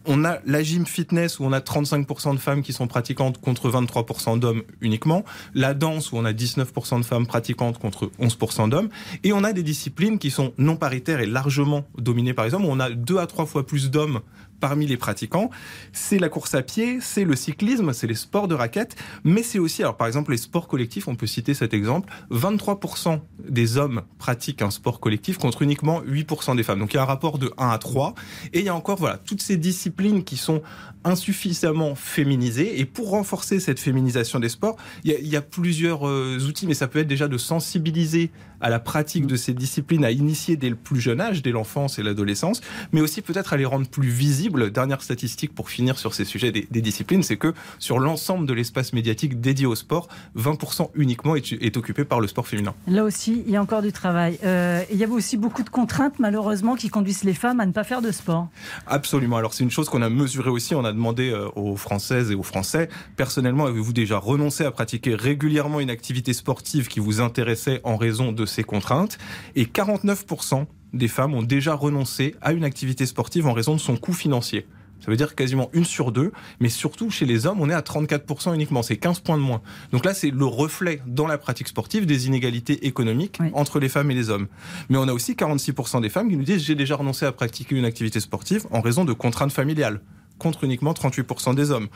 on 0.08 0.24
a 0.24 0.40
la 0.46 0.64
gym 0.64 0.86
fitness 0.86 1.40
où 1.40 1.46
on 1.46 1.52
a 1.52 1.60
35% 1.60 2.34
de 2.34 2.40
femmes 2.40 2.62
qui 2.62 2.74
sont 2.74 2.88
pratiquantes 2.88 3.40
contre 3.40 3.70
23% 3.70 4.40
d'hommes 4.40 4.64
uniquement. 4.82 5.24
La 5.54 5.74
danse 5.74 6.12
où 6.12 6.18
on 6.18 6.26
a 6.26 6.32
19% 6.32 7.00
de 7.00 7.06
femmes 7.06 7.28
pratiquantes 7.28 7.78
contre 7.78 8.10
11% 8.20 8.70
d'hommes. 8.70 8.90
Et 9.24 9.34
on 9.34 9.44
a 9.44 9.54
des 9.54 9.64
disciplines 9.64 10.18
qui 10.18 10.32
sont 10.32 10.54
non 10.58 10.78
paritaires 10.78 11.20
et 11.20 11.26
largement 11.26 11.86
dominées 11.98 12.34
par 12.34 12.46
les 12.46 12.54
hommes 12.54 12.66
où 12.66 12.72
on 12.72 12.80
a 12.80 12.90
deux 12.90 13.18
à 13.18 13.28
trois 13.28 13.46
fois 13.46 13.66
plus 13.66 13.92
d'hommes 13.92 14.22
parmi 14.60 14.88
les 14.88 14.98
pratiquants, 14.98 15.50
c'est 15.94 16.20
la 16.20 16.30
course 16.30 16.56
à 16.56 16.62
pied, 16.62 17.00
c'est 17.02 17.24
le 17.24 17.36
cyclisme, 17.36 17.94
c'est 17.94 18.08
les 18.08 18.16
sports 18.16 18.48
de 18.48 18.56
raquettes, 18.56 18.96
mais 19.24 19.44
c'est 19.44 19.60
aussi, 19.60 19.84
alors 19.84 19.98
par 19.98 20.08
exemple, 20.08 20.32
les 20.32 20.38
sports 20.38 20.68
collectifs, 20.68 21.08
on 21.08 21.16
peut 21.16 21.28
citer 21.28 21.54
cet 21.54 21.74
exemple, 21.74 22.12
23% 22.32 23.20
des 23.48 23.78
hommes 23.78 24.02
pratiquent 24.18 24.62
un 24.62 24.72
sport 24.72 25.00
collectif 25.00 25.38
contre 25.38 25.62
uniquement 25.62 26.02
8% 26.02 26.56
des 26.56 26.64
femmes. 26.64 26.80
Donc 26.80 26.94
il 26.94 26.98
y 26.98 27.00
a 27.00 27.04
un 27.04 27.06
rapport 27.06 27.38
de 27.38 27.52
1 27.58 27.70
à 27.70 27.78
3, 27.78 28.16
et 28.54 28.60
il 28.60 28.66
y 28.66 28.70
a 28.70 28.76
encore, 28.76 28.98
voilà, 28.98 29.18
toutes 29.18 29.42
ces 29.42 29.58
disciplines 29.58 30.24
qui 30.24 30.38
sont 30.38 30.62
insuffisamment 31.04 31.96
féminisées, 31.96 32.80
et 32.80 32.86
pour 32.86 33.12
renforcer 33.12 33.60
cette 33.60 33.80
féminisation 33.80 34.40
des 34.40 34.50
sports, 34.50 34.78
il 35.04 35.28
y 35.28 35.36
a, 35.36 35.42
plusieurs 35.42 36.08
euh, 36.08 36.40
outils, 36.48 36.68
mais 36.68 36.74
ça 36.74 36.88
peut 36.88 37.00
être 37.00 37.08
déjà 37.08 37.28
de 37.28 37.38
sensibiliser 37.38 38.32
à 38.60 38.70
la 38.70 38.80
pratique 38.80 39.28
de 39.28 39.36
ces 39.36 39.54
disciplines, 39.54 40.04
à 40.04 40.12
initier 40.12 40.58
dès 40.58 40.70
le 40.70 40.76
plus 40.76 41.00
jeune 41.00 41.22
âge, 41.22 41.42
dès 41.42 41.52
l'enfance 41.52 42.00
et 42.00 42.04
l'adolescence, 42.04 42.62
mais 42.92 43.02
aussi 43.02 43.22
peut-être 43.22 43.54
à 43.54 43.58
les 43.58 43.66
rendre 43.66 43.88
plus 43.88 44.10
visibles 44.10 44.47
Dernière 44.50 45.02
statistique 45.02 45.54
pour 45.54 45.70
finir 45.70 45.98
sur 45.98 46.14
ces 46.14 46.26
sujets 46.26 46.52
des, 46.52 46.82
disciplines, 46.82 47.24
c'est 47.24 47.38
que 47.38 47.54
sur 47.80 48.00
l'ensemble 48.00 48.46
de 48.46 48.54
l'espace 48.54 48.94
médiatique 48.94 49.40
dédié 49.40 49.66
au 49.66 49.76
sport, 49.76 50.08
20% 50.38 50.90
uniquement 50.96 51.36
est, 51.36 51.78
occupé 51.78 52.06
par 52.06 52.20
le 52.20 52.28
sport 52.28 52.48
féminin. 52.48 52.74
Là 52.88 53.04
aussi, 53.04 53.44
il 53.46 53.52
y 53.52 53.56
a 53.56 53.62
encore 53.62 53.82
du 53.82 53.92
travail. 53.92 54.40
Euh, 54.44 54.84
il 54.92 54.98
y 54.98 55.04
a 55.04 55.08
aussi 55.08 55.38
beaucoup 55.38 55.64
de 55.64 55.70
contraintes, 55.70 56.20
malheureusement, 56.20 56.76
qui 56.76 56.90
conduisent 56.90 57.24
les 57.24 57.34
femmes 57.34 57.60
à 57.60 57.66
ne 57.66 57.72
pas 57.72 57.84
faire 57.84 58.02
de 58.02 58.12
sport. 58.12 58.48
Absolument. 58.86 59.38
Alors 59.38 59.54
c'est 59.54 59.64
une 59.64 59.72
chose 59.72 59.90
qu'on 59.90 60.02
a 60.02 60.10
mesurée 60.10 60.50
aussi. 60.50 60.76
On 60.76 60.86
a 60.86 60.94
demandé 60.94 61.30
euh, 61.30 61.48
aux 61.56 61.76
Françaises 61.76 62.32
et 62.32 62.36
aux 62.36 62.44
Français, 62.44 62.90
personnellement, 63.16 63.66
avez-vous 63.66 63.94
déjà 63.94 64.18
renoncé 64.18 64.64
à 64.64 64.72
pratiquer 64.72 65.16
régulièrement 65.16 65.80
une 65.80 65.90
activité 65.90 66.34
sportive 66.34 66.88
qui 66.88 67.00
vous 67.00 67.22
intéressait 67.22 67.82
en 67.84 67.98
raison 67.98 68.32
de 68.32 68.46
ces 68.46 68.64
contraintes? 68.64 69.18
Et 69.56 69.66
49% 69.66 70.66
des 70.94 71.08
femmes 71.08 71.34
ont 71.34 71.44
déjà 71.44 71.74
renoncé 71.74 72.36
à 72.42 72.54
une 72.54 72.64
activité 72.64 73.06
sportive 73.06 73.48
en 73.48 73.54
raison 73.54 73.76
de 73.76 73.80
son 73.80 73.98
coût 73.98 74.14
financier. 74.14 74.66
Ça 75.00 75.12
veut 75.12 75.18
dire 75.18 75.36
quasiment 75.36 75.70
une 75.74 75.86
sur 75.86 76.12
deux, 76.12 76.32
mais 76.60 76.70
surtout 76.70 77.10
chez 77.10 77.26
les 77.26 77.46
hommes, 77.46 77.62
on 77.62 77.70
est 77.70 77.74
à 77.74 77.82
34% 77.82 78.54
uniquement, 78.56 78.82
c'est 78.82 78.98
15 78.98 79.20
points 79.20 79.38
de 79.38 79.44
moins. 79.44 79.62
Donc 79.92 80.06
là, 80.06 80.14
c'est 80.14 80.32
le 80.32 80.46
reflet 80.46 81.02
dans 81.06 81.28
la 81.28 81.38
pratique 81.38 81.68
sportive 81.68 82.06
des 82.06 82.28
inégalités 82.28 82.88
économiques 82.88 83.40
entre 83.54 83.80
les 83.80 83.90
femmes 83.90 84.10
et 84.12 84.16
les 84.16 84.30
hommes. 84.30 84.48
Mais 84.90 84.98
on 84.98 85.08
a 85.08 85.14
aussi 85.14 85.34
46% 85.34 86.02
des 86.02 86.10
femmes 86.10 86.30
qui 86.30 86.38
nous 86.38 86.44
disent 86.44 86.64
j'ai 86.64 86.76
déjà 86.76 86.96
renoncé 86.96 87.26
à 87.26 87.32
pratiquer 87.32 87.76
une 87.76 87.86
activité 87.86 88.20
sportive 88.20 88.66
en 88.72 88.82
raison 88.82 89.06
de 89.06 89.14
contraintes 89.14 89.52
familiales 89.52 90.02
contre 90.40 90.64
uniquement 90.64 90.94
38% 90.94 91.56
des 91.56 91.72
hommes. 91.72 91.88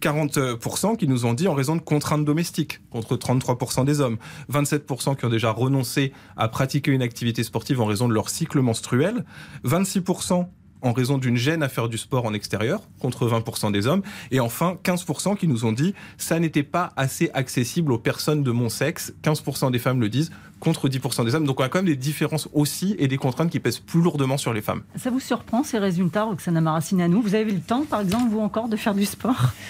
40% 0.00 0.96
qui 0.96 1.08
nous 1.08 1.26
ont 1.26 1.34
dit 1.34 1.48
en 1.48 1.54
raison 1.54 1.76
de 1.76 1.80
contraintes 1.80 2.24
domestiques, 2.24 2.80
contre 2.90 3.16
33% 3.16 3.84
des 3.84 4.00
hommes. 4.00 4.18
27% 4.50 5.16
qui 5.16 5.24
ont 5.24 5.30
déjà 5.30 5.50
renoncé 5.50 6.12
à 6.36 6.48
pratiquer 6.48 6.90
une 6.90 7.02
activité 7.02 7.42
sportive 7.42 7.80
en 7.80 7.86
raison 7.86 8.08
de 8.08 8.14
leur 8.14 8.28
cycle 8.30 8.60
menstruel. 8.60 9.24
26% 9.64 10.46
en 10.82 10.92
raison 10.92 11.16
d'une 11.16 11.36
gêne 11.36 11.62
à 11.62 11.68
faire 11.68 11.88
du 11.88 11.96
sport 11.96 12.24
en 12.26 12.34
extérieur, 12.34 12.82
contre 12.98 13.28
20% 13.28 13.72
des 13.72 13.86
hommes. 13.86 14.02
Et 14.30 14.40
enfin, 14.40 14.76
15% 14.82 15.36
qui 15.36 15.48
nous 15.48 15.64
ont 15.64 15.72
dit 15.72 15.94
ça 16.18 16.38
n'était 16.38 16.64
pas 16.64 16.92
assez 16.96 17.30
accessible 17.34 17.92
aux 17.92 17.98
personnes 17.98 18.42
de 18.42 18.50
mon 18.50 18.68
sexe. 18.68 19.14
15% 19.22 19.70
des 19.70 19.78
femmes 19.78 20.00
le 20.00 20.08
disent, 20.08 20.30
contre 20.62 20.88
10% 20.88 21.24
des 21.24 21.34
hommes. 21.34 21.44
Donc 21.44 21.58
on 21.60 21.64
a 21.64 21.68
quand 21.68 21.78
même 21.78 21.86
des 21.86 21.96
différences 21.96 22.48
aussi 22.52 22.94
et 22.98 23.08
des 23.08 23.18
contraintes 23.18 23.50
qui 23.50 23.58
pèsent 23.58 23.80
plus 23.80 24.00
lourdement 24.00 24.38
sur 24.38 24.52
les 24.52 24.62
femmes. 24.62 24.82
Ça 24.96 25.10
vous 25.10 25.20
surprend 25.20 25.64
ces 25.64 25.78
résultats, 25.78 26.22
Roxana 26.24 26.60
Maracineanu 26.60 27.20
Vous 27.20 27.34
avez 27.34 27.50
eu 27.50 27.54
le 27.54 27.60
temps, 27.60 27.82
par 27.82 28.00
exemple, 28.00 28.30
vous 28.30 28.40
encore, 28.40 28.68
de 28.68 28.76
faire 28.76 28.94
du 28.94 29.04
sport? 29.04 29.52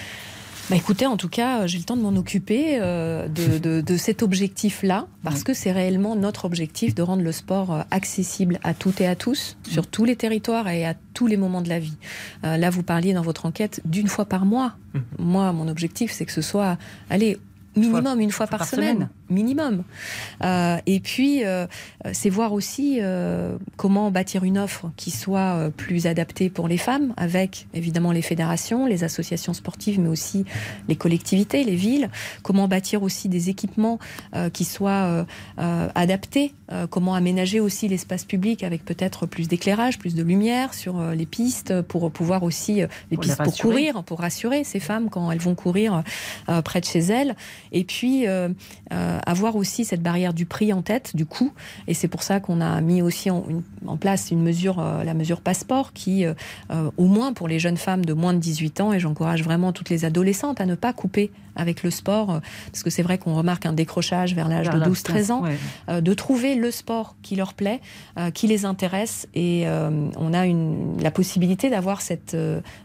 Bah 0.71 0.77
écoutez, 0.77 1.07
en 1.07 1.17
tout 1.17 1.29
cas, 1.29 1.67
j'ai 1.67 1.79
le 1.79 1.85
temps 1.85 1.97
de 1.97 2.03
m'en 2.03 2.15
occuper 2.17 2.79
euh, 2.81 3.27
de, 3.29 3.97
cet 3.97 4.23
objectif-là, 4.23 5.07
parce 5.25 5.43
que 5.43 5.55
c'est 5.55 5.73
réellement 5.73 6.15
notre 6.15 6.45
objectif 6.45 6.95
de 6.95 7.03
rendre 7.03 7.23
le 7.23 7.33
sport 7.33 7.75
euh, 7.75 7.83
accessible 7.91 8.61
à 8.63 8.73
toutes 8.73 9.01
et 9.01 9.09
à 9.09 9.17
tous, 9.17 9.57
sur 9.69 9.89
tous 9.89 10.05
les 10.05 10.15
territoires 10.15 10.69
et 10.69 10.87
à 10.87 10.95
tous 11.15 11.27
les 11.27 11.37
moments 11.37 11.63
de 11.63 11.69
la 11.69 11.81
vie. 11.81 11.97
Euh, 12.45 12.57
là, 12.57 12.71
vous 12.71 12.85
parliez 12.85 13.13
dans 13.13 13.23
votre 13.23 13.45
enquête 13.45 13.81
d'une 13.85 14.07
fois 14.07 14.25
par 14.25 14.45
mois. 14.45 14.77
Mmh. 14.95 14.99
Moi, 15.19 15.53
mon 15.53 15.67
objectif, 15.67 16.13
c'est 16.13 16.25
que 16.25 16.33
ce 16.33 16.43
soit, 16.43 16.79
allez, 17.11 17.39
minimum 17.75 18.21
une 18.21 18.31
fois, 18.31 18.47
par, 18.47 18.65
semaine 18.65 19.09
minimum. 19.33 19.85
Euh, 20.45 20.77
et 20.87 21.01
puis, 21.01 21.45
euh, 21.45 21.67
c'est 22.13 22.31
voir 22.31 22.53
aussi 22.53 22.99
euh, 23.01 23.57
comment 23.77 24.11
bâtir 24.11 24.45
une 24.45 24.59
offre 24.59 24.91
qui 24.97 25.11
soit 25.11 25.71
plus 25.77 26.07
adaptée 26.07 26.51
pour 26.51 26.69
les 26.69 26.79
femmes, 26.79 27.15
avec 27.17 27.67
évidemment 27.75 28.13
les 28.13 28.23
fédérations, 28.23 28.87
les 28.87 29.05
associations 29.05 29.55
sportives, 29.55 30.01
mais 30.01 30.09
aussi 30.09 30.45
les 30.89 30.97
collectivités, 30.97 31.65
les 31.65 31.77
villes. 31.77 32.11
Comment 32.43 32.69
bâtir 32.69 33.03
aussi 33.03 33.29
des 33.29 33.51
équipements 33.51 33.99
qui 34.53 34.65
soient 34.65 35.27
adaptés. 35.57 36.53
comment 36.91 37.15
aménager 37.15 37.61
aussi 37.61 37.89
l'espace 37.89 38.25
public 38.25 38.63
avec 38.63 38.85
peut-être 38.85 39.27
plus 39.27 39.49
d'éclairage, 39.49 39.99
plus 39.99 40.15
de 40.15 40.23
lumière 40.23 40.75
sur 40.75 41.01
les 41.11 41.27
pistes 41.27 41.83
pour 41.83 42.11
pouvoir 42.11 42.43
aussi 42.43 42.83
les 43.11 43.17
pistes 43.17 43.43
pour 43.43 43.57
courir, 43.57 44.03
pour 44.05 44.21
rassurer 44.21 44.65
ces 44.65 44.81
femmes 44.81 45.09
quand 45.11 45.31
elles 45.31 45.41
vont 45.41 45.55
courir 45.55 46.03
près 46.65 46.81
de 46.81 46.87
chez 46.87 47.01
elles. 47.01 47.37
Et 47.73 47.85
puis 47.85 48.27
avoir 49.27 49.57
aussi 49.57 49.85
cette 49.85 50.03
barrière 50.03 50.35
du 50.35 50.47
prix 50.47 50.73
en 50.73 50.83
tête, 50.83 51.15
du 51.15 51.27
coût. 51.27 51.53
Et 51.87 51.95
c'est 51.95 52.09
pour 52.09 52.23
ça 52.23 52.41
qu'on 52.41 52.61
a 52.61 52.81
mis 52.81 53.03
aussi 53.03 53.31
en, 53.31 53.43
place 54.01 54.31
une 54.31 54.43
mesure, 54.43 54.79
euh, 54.79 55.05
la 55.05 55.15
mesure 55.15 55.41
passeport, 55.41 55.93
qui, 55.93 56.25
euh, 56.25 56.35
euh, 56.71 56.91
au 56.97 57.07
moins 57.07 57.33
pour 57.33 57.49
les 57.49 57.59
jeunes 57.59 57.77
femmes 57.77 58.05
de 58.05 58.13
moins 58.13 58.35
de 58.35 58.39
18 58.39 58.81
ans, 58.81 58.93
et 58.93 59.01
j'encourage 59.01 59.43
vraiment 59.43 59.73
toutes 59.73 59.91
les 59.91 60.05
adolescentes 60.05 60.61
à 60.61 60.67
ne 60.67 60.75
pas 60.75 60.93
couper 60.93 61.31
avec 61.55 61.83
le 61.83 61.91
sport, 61.91 62.41
parce 62.73 62.83
que 62.83 62.89
c'est 62.89 63.03
vrai 63.03 63.19
qu'on 63.19 63.35
remarque 63.35 63.67
un 63.67 63.75
décrochage 63.75 64.35
vers 64.35 64.49
l'âge 64.49 64.71
de 64.71 64.79
12-13 64.79 65.33
ans, 65.33 65.43
de 66.01 66.15
trouver 66.15 66.55
le 66.55 66.71
sport 66.71 67.15
qui 67.21 67.37
leur 67.37 67.53
plaît, 67.53 67.83
qui 68.33 68.47
les 68.47 68.65
intéresse, 68.65 69.29
et 69.35 69.67
on 70.17 70.33
a 70.33 70.47
une, 70.47 70.99
la 71.03 71.11
possibilité 71.11 71.69
d'avoir 71.69 72.01
cette 72.01 72.35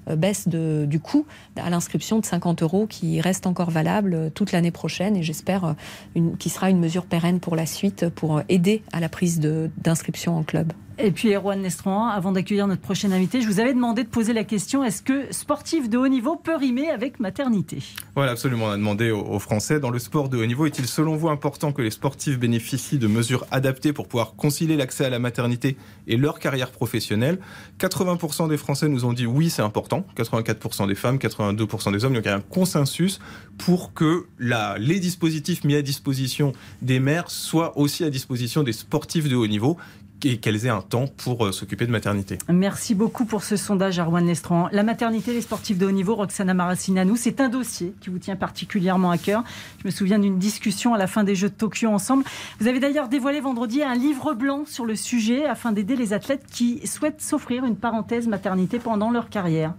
baisse 0.06 0.50
de, 0.50 0.86
du 0.86 1.00
coût 1.00 1.26
à 1.56 1.70
l'inscription 1.70 2.20
de 2.20 2.26
50 2.26 2.62
euros 2.62 2.88
qui 2.88 3.22
reste 3.22 3.48
encore 3.48 3.72
valable 3.72 4.32
toute 4.36 4.52
l'année 4.52 4.72
prochaine, 4.72 5.16
et 5.16 5.24
j'espère 5.24 5.76
une 6.14 6.27
qui 6.36 6.50
sera 6.50 6.70
une 6.70 6.80
mesure 6.80 7.06
pérenne 7.06 7.40
pour 7.40 7.56
la 7.56 7.66
suite 7.66 8.10
pour 8.10 8.42
aider 8.50 8.84
à 8.92 9.00
la 9.00 9.10
prise 9.10 9.40
d'inscription 9.40 10.38
en 10.38 10.44
club. 10.44 10.74
Et 11.00 11.12
puis, 11.12 11.32
Erwan 11.32 11.62
Nestran, 11.62 12.08
avant 12.08 12.32
d'accueillir 12.32 12.66
notre 12.66 12.82
prochain 12.82 13.12
invité, 13.12 13.42
je 13.42 13.48
vous 13.48 13.60
avais 13.60 13.76
demandé 13.76 14.04
de 14.04 14.10
poser 14.10 14.34
la 14.34 14.44
question 14.44 14.84
est-ce 14.84 15.04
que 15.04 15.32
sportif 15.32 15.90
de 15.90 15.98
haut 15.98 16.08
niveau 16.08 16.36
peut 16.36 16.56
rimer 16.56 16.90
avec 16.90 17.20
maternité? 17.20 17.84
Voilà, 18.16 18.32
absolument. 18.32 18.66
On 18.66 18.72
a 18.72 18.78
demandé 18.78 19.12
aux, 19.12 19.38
Français 19.38 19.80
dans 19.80 19.92
le 19.92 20.00
sport 20.00 20.28
de 20.28 20.38
haut 20.38 20.46
niveau 20.48 20.66
est-il 20.66 20.88
selon 20.88 21.16
vous 21.16 21.30
important 21.30 21.72
que 21.72 21.84
les 21.84 21.92
sportifs 21.92 22.40
bénéficient 22.40 22.98
de 22.98 23.06
mesures 23.06 23.46
adaptées 23.52 23.94
pour 23.94 24.08
pouvoir 24.08 24.34
concilier 24.34 24.76
l'accès 24.76 25.06
à 25.06 25.10
la 25.12 25.20
maternité 25.20 25.78
et 26.08 26.18
leur 26.18 26.40
carrière 26.40 26.72
professionnelle? 26.72 27.38
80% 27.80 28.50
des 28.50 28.58
Français 28.58 28.90
nous 28.90 29.06
ont 29.06 29.14
dit 29.14 29.28
oui, 29.28 29.52
c'est 29.52 29.62
important. 29.62 30.04
84% 30.18 30.88
des 30.88 30.96
femmes, 30.96 31.18
82% 31.18 31.92
des 31.92 32.06
hommes. 32.06 32.14
Donc, 32.14 32.24
il 32.26 32.30
y 32.30 32.32
a 32.32 32.36
un 32.36 32.42
consensus 32.42 33.20
pour 33.60 33.94
que 33.94 34.26
les 34.40 35.00
dispositifs 35.00 35.64
mis 35.64 35.76
à 35.76 35.84
disposition 35.84 36.54
des 36.82 37.00
mères 37.00 37.30
soient 37.30 37.78
aussi 37.78 38.04
à 38.04 38.10
disposition 38.10 38.64
des 38.64 38.74
sportifs 38.74 39.30
de 39.30 39.36
haut 39.36 39.48
niveau 39.48 39.78
et 40.24 40.38
qu'elles 40.38 40.66
aient 40.66 40.70
un 40.70 40.82
temps 40.82 41.06
pour 41.08 41.46
euh, 41.46 41.52
s'occuper 41.52 41.86
de 41.86 41.92
maternité. 41.92 42.38
Merci 42.50 42.96
beaucoup 42.96 43.26
pour 43.26 43.44
ce 43.44 43.56
sondage, 43.56 44.00
Arwan 44.00 44.26
Lestran. 44.26 44.70
La 44.72 44.84
maternité 44.84 45.34
des 45.34 45.42
sportifs 45.42 45.78
de 45.78 45.86
haut 45.86 45.92
niveau, 45.92 46.16
Roxana 46.16 46.54
Maracineanu, 46.54 47.14
c'est 47.16 47.42
un 47.42 47.50
dossier 47.50 47.94
qui 48.02 48.10
vous 48.10 48.20
tient 48.20 48.36
particulièrement 48.36 49.12
à 49.12 49.18
cœur. 49.18 49.44
Je 49.82 49.88
me 49.88 49.92
souviens 49.92 50.20
d'une 50.20 50.40
discussion 50.40 50.94
à 50.94 50.98
la 50.98 51.08
fin 51.08 51.24
des 51.24 51.36
Jeux 51.36 51.50
de 51.50 51.54
Tokyo 51.54 51.90
ensemble. 51.90 52.24
Vous 52.60 52.68
avez 52.68 52.80
d'ailleurs 52.80 53.10
dévoilé 53.10 53.40
vendredi 53.40 53.84
un 53.84 53.96
livre 53.96 54.34
blanc 54.34 54.64
sur 54.66 54.86
le 54.86 54.96
sujet 54.96 55.46
afin 55.46 55.72
d'aider 55.72 55.96
les 55.96 56.14
athlètes 56.14 56.46
qui 56.52 56.86
souhaitent 56.88 57.22
s'offrir 57.22 57.66
une 57.66 57.76
parenthèse 57.76 58.28
maternité 58.28 58.80
pendant 58.80 59.12
leur 59.12 59.30
carrière. 59.30 59.74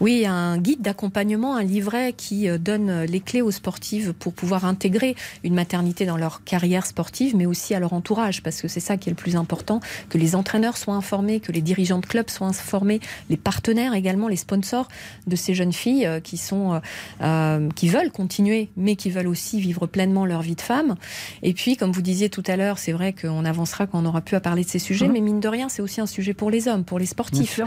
Oui, 0.00 0.26
un 0.26 0.58
guide 0.58 0.82
d'accompagnement, 0.82 1.56
un 1.56 1.62
livret 1.62 2.12
qui 2.16 2.48
euh, 2.48 2.58
donne 2.58 3.02
les 3.04 3.20
clés 3.20 3.42
aux 3.42 3.50
sportives 3.50 4.12
pour 4.12 4.32
pouvoir 4.32 4.64
intégrer 4.64 5.16
une 5.44 5.54
maternité 5.54 6.06
dans 6.06 6.16
leur 6.16 6.44
carrière 6.44 6.86
sportive, 6.86 7.36
mais 7.36 7.46
aussi 7.46 7.74
à 7.74 7.80
leur 7.80 7.92
entourage, 7.92 8.42
parce 8.42 8.60
que 8.60 8.68
c'est 8.68 8.80
ça 8.80 8.96
qui 8.96 9.08
est 9.08 9.12
le 9.12 9.16
plus 9.16 9.36
important, 9.36 9.71
que 10.08 10.18
les 10.18 10.34
entraîneurs 10.34 10.76
soient 10.76 10.94
informés, 10.94 11.40
que 11.40 11.52
les 11.52 11.60
dirigeants 11.60 11.98
de 11.98 12.06
clubs 12.06 12.28
soient 12.30 12.46
informés, 12.46 13.00
les 13.30 13.36
partenaires 13.36 13.94
également, 13.94 14.28
les 14.28 14.36
sponsors 14.36 14.88
de 15.26 15.36
ces 15.36 15.54
jeunes 15.54 15.72
filles 15.72 16.06
euh, 16.06 16.20
qui 16.20 16.36
sont, 16.36 16.80
euh, 17.20 17.68
qui 17.74 17.88
veulent 17.88 18.10
continuer, 18.10 18.70
mais 18.76 18.96
qui 18.96 19.10
veulent 19.10 19.28
aussi 19.28 19.60
vivre 19.60 19.86
pleinement 19.86 20.26
leur 20.26 20.42
vie 20.42 20.56
de 20.56 20.60
femme. 20.60 20.96
Et 21.42 21.52
puis, 21.52 21.76
comme 21.76 21.92
vous 21.92 22.02
disiez 22.02 22.28
tout 22.28 22.42
à 22.46 22.56
l'heure, 22.56 22.78
c'est 22.78 22.92
vrai 22.92 23.12
qu'on 23.12 23.44
avancera 23.44 23.86
quand 23.86 24.02
on 24.02 24.06
aura 24.06 24.20
pu 24.20 24.34
à 24.34 24.40
parler 24.40 24.64
de 24.64 24.68
ces 24.68 24.78
sujets, 24.78 25.08
mmh. 25.08 25.12
mais 25.12 25.20
mine 25.20 25.40
de 25.40 25.48
rien, 25.48 25.68
c'est 25.68 25.82
aussi 25.82 26.00
un 26.00 26.06
sujet 26.06 26.34
pour 26.34 26.50
les 26.50 26.68
hommes, 26.68 26.84
pour 26.84 26.98
les 26.98 27.06
sportifs, 27.06 27.60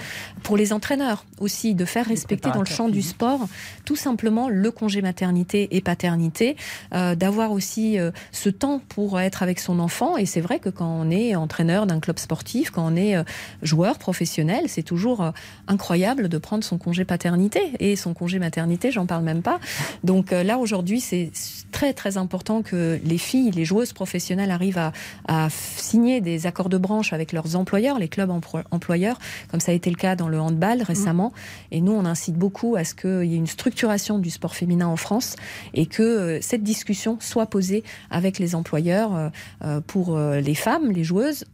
pour 0.43 0.57
les 0.57 0.73
entraîneurs 0.73 1.25
aussi, 1.39 1.75
de 1.75 1.85
faire 1.85 2.05
respecter 2.05 2.49
dans 2.51 2.61
le 2.61 2.65
champ 2.65 2.89
du 2.89 3.01
sport 3.01 3.47
tout 3.85 3.95
simplement 3.95 4.49
le 4.49 4.71
congé 4.71 5.01
maternité 5.01 5.75
et 5.75 5.81
paternité, 5.81 6.55
euh, 6.93 7.15
d'avoir 7.15 7.51
aussi 7.51 7.99
euh, 7.99 8.11
ce 8.31 8.49
temps 8.49 8.81
pour 8.89 9.19
être 9.19 9.43
avec 9.43 9.59
son 9.59 9.79
enfant. 9.79 10.17
Et 10.17 10.25
c'est 10.25 10.41
vrai 10.41 10.59
que 10.59 10.69
quand 10.69 10.89
on 10.89 11.09
est 11.09 11.35
entraîneur 11.35 11.85
d'un 11.85 11.94
club 11.99 12.19
sportif, 12.19 12.69
quand 12.69 12.86
on 12.86 12.95
est 12.95 13.15
euh, 13.15 13.23
joueur 13.62 13.97
professionnel, 13.97 14.65
c'est 14.67 14.84
toujours 14.84 15.31
incroyable 15.67 16.29
de 16.29 16.38
prendre 16.38 16.63
son 16.63 16.77
congé 16.77 17.05
paternité 17.05 17.60
et 17.79 17.95
son 17.95 18.13
congé 18.13 18.39
maternité, 18.39 18.91
j'en 18.91 19.05
parle 19.05 19.23
même 19.23 19.41
pas. 19.41 19.60
Donc 20.03 20.31
là 20.31 20.58
aujourd'hui, 20.58 20.99
c'est 20.99 21.31
très 21.71 21.93
très 21.93 22.17
important 22.17 22.62
que 22.62 22.99
les 23.03 23.17
filles, 23.17 23.51
les 23.51 23.65
joueuses 23.65 23.93
professionnelles 23.93 24.51
arrivent 24.51 24.91
à, 25.27 25.49
signer 25.49 26.21
des 26.21 26.47
accords 26.47 26.69
de 26.69 26.77
branche 26.77 27.13
avec 27.13 27.34
leurs 27.34 27.55
employeurs, 27.55 27.99
les 27.99 28.08
clubs 28.08 28.31
employeurs, 28.71 29.19
comme 29.49 29.60
ça 29.60 29.71
a 29.71 29.75
été 29.75 29.89
le 29.89 29.95
cas 29.95 30.15
dans 30.15 30.27
le 30.27 30.39
handball 30.39 30.81
récemment. 30.81 31.34
Et 31.71 31.81
nous, 31.81 31.91
on 31.91 32.05
incite 32.05 32.36
beaucoup 32.36 32.75
à 32.75 32.84
ce 32.84 32.93
qu'il 32.93 33.29
y 33.29 33.34
ait 33.34 33.38
une 33.38 33.47
structuration 33.47 34.19
du 34.19 34.29
sport 34.29 34.55
féminin 34.55 34.88
en 34.88 34.95
France 34.95 35.36
et 35.73 35.86
que 35.86 36.03
euh, 36.03 36.39
cette 36.41 36.63
discussion 36.63 37.17
soit 37.19 37.47
posée 37.47 37.84
avec 38.10 38.39
les 38.39 38.55
employeurs 38.55 39.15
euh, 39.15 39.29
euh, 39.63 39.81
pour 39.81 40.17
les 40.17 40.55
femmes, 40.55 40.91
les 40.91 41.03
joueuses, 41.03 41.45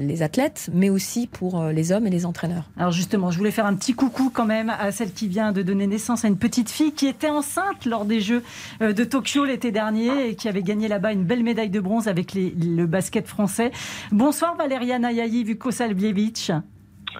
les 0.00 0.22
athlètes, 0.22 0.70
mais 0.72 0.90
aussi 0.90 1.26
pour 1.26 1.64
les 1.66 1.92
hommes 1.92 2.06
et 2.06 2.10
les 2.10 2.26
entraîneurs. 2.26 2.64
Alors 2.76 2.92
justement, 2.92 3.30
je 3.30 3.38
voulais 3.38 3.50
faire 3.50 3.66
un 3.66 3.74
petit 3.74 3.94
coucou 3.94 4.30
quand 4.32 4.44
même 4.44 4.70
à 4.70 4.92
celle 4.92 5.12
qui 5.12 5.28
vient 5.28 5.52
de 5.52 5.62
donner 5.62 5.86
naissance 5.86 6.24
à 6.24 6.28
une 6.28 6.38
petite 6.38 6.70
fille 6.70 6.92
qui 6.92 7.06
était 7.06 7.30
enceinte 7.30 7.84
lors 7.86 8.04
des 8.04 8.20
Jeux 8.20 8.42
de 8.80 9.04
Tokyo 9.04 9.44
l'été 9.44 9.70
dernier 9.70 10.28
et 10.28 10.34
qui 10.34 10.48
avait 10.48 10.62
gagné 10.62 10.88
là-bas 10.88 11.12
une 11.12 11.24
belle 11.24 11.42
médaille 11.42 11.70
de 11.70 11.80
bronze 11.80 12.08
avec 12.08 12.34
le 12.34 12.86
basket 12.86 13.26
français. 13.26 13.70
Bonsoir 14.12 14.56
Valéria 14.56 14.98
Nayayi 14.98 15.44
Vukosalbievich. 15.44 16.52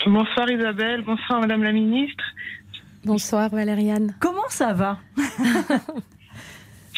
Bonsoir 0.05 0.51
Isabelle, 0.51 1.03
bonsoir 1.03 1.41
Madame 1.41 1.63
la 1.63 1.73
Ministre. 1.73 2.25
Bonsoir 3.05 3.51
Valériane. 3.51 4.15
Comment 4.19 4.49
ça 4.49 4.73
va? 4.73 4.99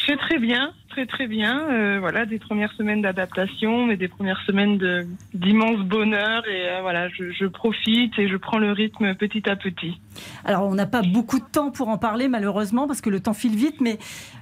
Vais 0.09 0.17
très 0.17 0.39
bien, 0.39 0.71
très 0.89 1.05
très 1.05 1.27
bien. 1.27 1.69
Euh, 1.69 1.99
voilà, 1.99 2.25
des 2.25 2.39
premières 2.39 2.73
semaines 2.73 3.03
d'adaptation, 3.03 3.85
mais 3.85 3.95
des 3.95 4.07
premières 4.07 4.41
semaines 4.47 5.05
d'immense 5.35 5.81
bonheur. 5.81 6.47
Et 6.47 6.67
euh, 6.67 6.81
voilà, 6.81 7.09
je, 7.09 7.45
profite 7.45 8.17
et 8.17 8.27
je 8.27 8.35
prends 8.35 8.57
le 8.57 8.71
rythme 8.71 9.13
petit 9.13 9.47
à 9.47 9.55
petit. 9.55 10.01
Alors, 10.45 10.63
on 10.63 10.73
n'a 10.73 10.87
pas 10.87 11.03
beaucoup 11.03 11.37
de 11.37 11.45
temps 11.45 11.69
pour 11.69 11.89
en 11.89 11.99
parler, 11.99 12.27
malheureusement, 12.27 12.87
parce 12.87 13.01
que 13.01 13.11
le 13.11 13.19
temps 13.19 13.35
file 13.35 13.55
vite. 13.55 13.81
Mais 13.81 13.99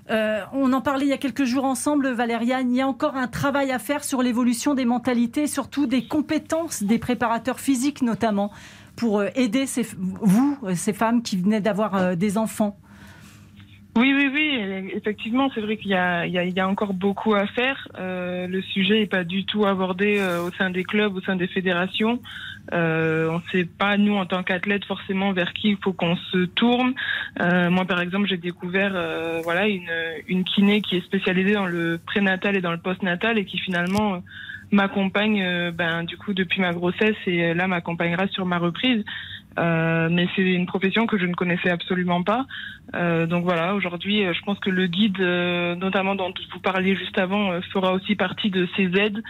euh, 0.10 0.40
on 0.54 0.72
en 0.72 0.80
parlait 0.80 1.06
il 1.06 1.10
y 1.10 1.14
a 1.14 1.18
quelques 1.18 1.44
jours 1.44 1.66
ensemble, 1.66 2.12
Valériane. 2.12 2.72
Il 2.72 2.78
y 2.78 2.82
a 2.82 2.88
encore 2.88 3.18
un 3.18 3.28
travail 3.28 3.74
à 3.74 3.78
faire 3.78 4.06
sur 4.06 4.24
l'évolution 4.24 4.74
des 4.74 4.86
mentalités, 4.86 5.48
surtout 5.48 5.86
des 5.86 6.08
compétences 6.08 6.82
des 6.82 6.98
préparateurs 6.98 7.60
physiques, 7.60 8.02
notamment 8.02 8.54
pour 8.96 9.22
aider 9.36 9.66
vous, 9.98 10.58
ces 10.76 10.94
femmes 10.94 11.22
qui 11.22 11.36
venaient 11.36 11.60
d'avoir 11.60 12.16
des 12.16 12.38
enfants 12.38 12.80
oui, 13.98 14.14
oui, 14.16 14.30
oui, 14.34 14.92
effectivement, 14.94 15.50
c'est 15.54 15.62
vrai 15.62 15.78
qu'il 15.78 15.92
y, 15.92 15.96
a, 15.96 16.68
encore 16.68 16.94
beaucoup 16.94 17.34
à 17.34 17.46
faire. 17.48 17.88
le 17.98 18.62
sujet 18.62 19.00
n'est 19.00 19.08
pas 19.08 19.24
du 19.24 19.46
tout 19.46 19.66
abordé 19.66 20.22
au 20.46 20.52
sein 20.52 20.70
des 20.70 20.84
clubs, 20.84 21.16
au 21.16 21.22
sein 21.22 21.36
des 21.36 21.48
fédérations. 21.48 22.20
on 22.72 22.76
ne 22.76 23.52
sait 23.52 23.66
pas, 23.66 23.98
nous, 23.98 24.16
en 24.16 24.26
tant 24.26 24.44
qu'athlètes, 24.44 24.86
forcément 24.86 25.34
vers 25.34 25.54
qui 25.54 25.70
il 25.70 25.78
faut 25.78 25.94
qu'on 25.94 26.16
se 26.16 26.46
tourne. 26.46 26.94
moi, 27.40 27.86
par 27.86 28.02
exemple, 28.02 28.28
j'ai 28.28 28.38
découvert 28.38 28.94
voilà, 29.44 29.68
une, 29.68 29.92
une 30.28 30.44
kiné 30.44 30.82
qui 30.82 30.98
est 30.98 31.06
spécialisée 31.06 31.54
dans 31.54 31.66
le 31.68 32.00
prénatal 32.06 32.56
et 32.56 32.62
dans 32.62 32.72
le 32.72 32.80
postnatal 32.80 33.38
et 33.38 33.46
qui 33.46 33.58
finalement 33.58 34.22
m'accompagne 34.72 35.42
euh, 35.42 35.72
ben, 35.72 36.04
du 36.04 36.18
coup 36.18 36.34
depuis 36.34 36.62
ma 36.62 36.74
grossesse 36.74 37.16
et 37.26 37.46
euh, 37.46 37.54
là 37.54 37.68
m'accompagnera 37.68 38.28
sur 38.28 38.46
ma 38.46 38.58
reprise. 38.58 39.04
Euh, 39.58 40.10
mais 40.12 40.28
c'est 40.36 40.44
une 40.44 40.66
profession 40.66 41.08
que 41.08 41.18
je 41.18 41.26
ne 41.26 41.34
connaissais 41.34 41.70
absolument 41.70 42.24
pas. 42.24 42.46
Euh, 42.96 43.26
donc 43.26 43.44
voilà, 43.44 43.76
aujourd'hui, 43.76 44.24
je 44.34 44.42
pense 44.44 44.60
que 44.60 44.70
le 44.70 44.88
guide, 44.88 45.20
notamment 45.20 46.16
dont 46.16 46.34
vous 46.54 46.60
parliez 46.60 46.96
juste 46.96 47.18
avant, 47.18 47.60
fera 47.74 47.94
aussi 47.94 48.16
partie 48.16 48.50
de 48.50 48.68
ces 48.76 48.92
aides 48.96 49.24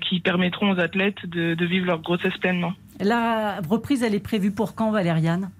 qui 0.00 0.20
permettront 0.20 0.72
aux 0.72 0.80
athlètes 0.80 1.26
de, 1.26 1.54
de, 1.54 1.66
vivre 1.66 1.86
leur 1.86 2.00
grossesse 2.00 2.36
pleinement. 2.38 2.72
La 3.00 3.60
reprise, 3.68 4.02
elle 4.02 4.14
est 4.14 4.22
prévue 4.22 4.52
pour 4.52 4.74
quand, 4.74 4.90
Valériane? 4.90 5.50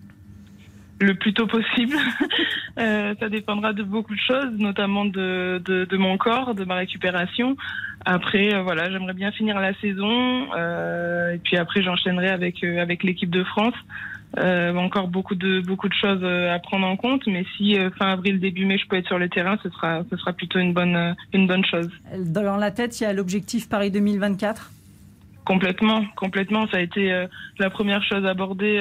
Le 1.03 1.15
plus 1.15 1.35
tôt 1.35 1.47
possible. 1.47 1.97
euh, 2.79 3.15
ça 3.19 3.29
dépendra 3.29 3.73
de 3.73 3.83
beaucoup 3.83 4.15
de 4.15 4.21
choses, 4.21 4.53
notamment 4.59 5.05
de, 5.05 5.61
de, 5.65 5.97
mon 5.97 6.17
corps, 6.17 6.55
de 6.55 6.65
ma 6.65 6.77
récupération. 6.77 7.57
Après, 8.05 8.55
euh, 8.55 8.63
voilà, 8.63 8.91
j'aimerais 8.91 9.13
bien 9.13 9.33
finir 9.33 9.61
la 9.61 9.75
saison 9.75 10.49
euh, 10.57 11.35
et 11.35 11.39
puis 11.39 11.57
après 11.57 11.83
j'enchaînerai 11.83 12.29
avec 12.29 12.65
avec 12.65 13.03
l'équipe 13.03 13.31
de 13.31 13.45
France. 13.45 13.75
Encore 14.35 15.09
beaucoup 15.09 15.35
de 15.35 15.61
beaucoup 15.61 15.91
de 15.91 15.95
choses 15.95 16.25
à 16.25 16.59
prendre 16.59 16.87
en 16.87 16.97
compte, 16.97 17.27
mais 17.27 17.45
si 17.57 17.77
fin 17.99 18.13
avril 18.13 18.41
début 18.41 18.65
mai 18.65 18.79
je 18.79 18.89
peux 18.89 18.97
être 18.97 19.07
sur 19.07 19.19
le 19.19 19.29
terrain, 19.29 19.59
ce 19.63 19.69
sera 19.69 20.03
ce 20.11 20.17
sera 20.17 20.33
plutôt 20.33 20.59
une 20.59 20.73
bonne 20.73 21.15
une 21.35 21.47
bonne 21.47 21.65
chose. 21.67 21.91
Dans 22.19 22.57
la 22.57 22.71
tête, 22.71 22.99
il 22.99 23.05
y 23.05 23.07
a 23.07 23.13
l'objectif 23.13 23.69
Paris 23.69 23.91
2024. 23.91 24.71
Complètement, 25.45 26.05
complètement. 26.17 26.67
Ça 26.69 26.77
a 26.79 26.81
été 26.81 27.27
la 27.59 27.71
première 27.71 28.03
chose 28.05 28.25
abordée 28.25 28.79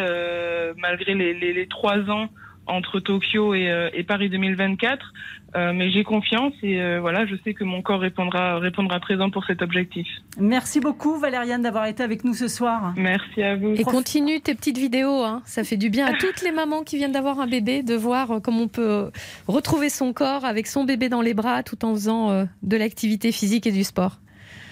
malgré 0.78 1.15
les, 1.15 1.34
les, 1.34 1.54
les, 1.54 1.67
trois 1.67 2.00
ans 2.10 2.30
entre 2.67 3.00
Tokyo 3.00 3.54
et, 3.54 3.69
euh, 3.69 3.89
et 3.93 4.04
Paris 4.04 4.30
2024. 4.30 5.13
Euh, 5.54 5.74
mais 5.74 5.91
j'ai 5.91 6.06
confiance 6.06 6.54
et 6.63 6.80
euh, 6.80 7.02
voilà, 7.02 7.26
je 7.26 7.36
sais 7.43 7.54
que 7.54 7.65
mon 7.65 7.82
corps 7.82 8.00
répondra, 8.00 8.58
répondra 8.60 9.02
présent 9.02 9.30
pour 9.30 9.43
cet 9.43 9.62
objectif. 9.62 10.08
Merci 10.39 10.80
beaucoup 10.80 11.19
Valériane 11.19 11.62
d'avoir 11.62 11.88
été 11.88 12.04
avec 12.04 12.24
nous 12.24 12.34
ce 12.34 12.47
soir. 12.47 12.93
Merci 12.95 13.43
à 13.43 13.58
vous. 13.58 13.74
Et 13.74 13.84
continue 13.84 14.39
tes 14.39 14.56
petites 14.56 14.78
vidéos, 14.78 15.24
hein. 15.24 15.41
ça 15.43 15.65
fait 15.65 15.76
du 15.76 15.89
bien 15.89 16.06
à 16.06 16.13
toutes 16.13 16.41
les 16.41 16.54
mamans 16.54 16.84
qui 16.84 16.95
viennent 16.95 17.12
d'avoir 17.12 17.41
un 17.41 17.47
bébé 17.47 17.84
de 17.84 17.95
voir 17.95 18.39
comment 18.41 18.62
on 18.62 18.67
peut 18.69 19.12
retrouver 19.45 19.89
son 19.89 20.13
corps 20.13 20.45
avec 20.45 20.67
son 20.67 20.86
bébé 20.86 21.10
dans 21.10 21.21
les 21.21 21.34
bras 21.34 21.63
tout 21.63 21.84
en 21.84 21.93
faisant 21.93 22.47
de 22.63 22.78
l'activité 22.78 23.34
physique 23.34 23.67
et 23.67 23.74
du 23.74 23.84
sport. 23.84 24.19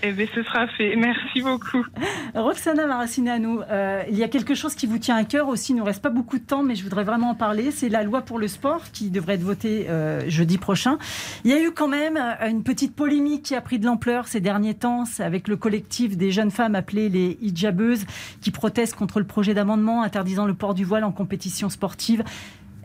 Eh 0.02 0.14
bien, 0.14 0.26
ce 0.34 0.44
sera 0.44 0.68
fait. 0.68 0.96
Merci 0.96 1.42
beaucoup. 1.42 1.86
Roxana 2.34 2.88
Maracineanu, 2.88 3.60
euh, 3.70 4.04
il 4.10 4.18
y 4.18 4.24
a 4.24 4.30
quelque 4.30 4.56
chose 4.56 4.74
qui 4.74 4.88
vous 4.88 4.98
tient 4.98 5.18
à 5.18 5.26
cœur 5.26 5.50
aussi. 5.50 5.74
Il 5.74 5.76
ne 5.76 5.80
nous 5.80 5.86
reste 5.86 6.02
pas 6.02 6.10
beaucoup 6.10 6.38
de 6.38 6.44
temps, 6.44 6.64
mais 6.64 6.76
je 6.76 6.84
voudrais 6.84 7.04
vraiment 7.04 7.32
en 7.32 7.36
parler. 7.36 7.72
C'est 7.72 7.90
la 7.90 8.04
loi 8.04 8.22
pour 8.22 8.40
le 8.40 8.48
sport 8.48 8.82
qui 8.94 9.10
devrait 9.10 9.34
être 9.34 9.42
votée 9.42 9.90
euh, 9.90 10.22
jeudi 10.30 10.58
prochain. 10.58 10.98
Il 11.44 11.52
y 11.52 11.54
a 11.54 11.62
eu 11.62 11.72
quand 11.72 11.90
même 11.90 12.18
euh, 12.18 12.50
une 12.50 12.64
petite 12.64 12.96
polémique 12.96 13.44
qui 13.44 13.56
a 13.56 13.62
pris 13.62 13.78
de 13.78 13.86
l'ampleur 13.86 14.28
ces 14.28 14.40
derniers 14.40 14.74
temps 14.74 15.04
avec 15.20 15.48
le 15.50 15.58
collectif 15.58 16.16
des 16.16 16.32
jeunes 16.32 16.52
femmes 16.52 16.76
appelées 16.76 17.10
les 17.10 17.38
hijabeuses 17.42 18.06
qui 18.42 18.52
protestent 18.52 18.96
contre 18.96 19.20
le 19.20 19.26
projet 19.26 19.54
d'amendement 19.54 20.02
interdisant 20.04 20.46
le 20.46 20.54
port 20.54 20.74
du 20.74 20.86
voile 20.86 21.04
en 21.04 21.12
compétition 21.12 21.70
sportive. 21.70 22.24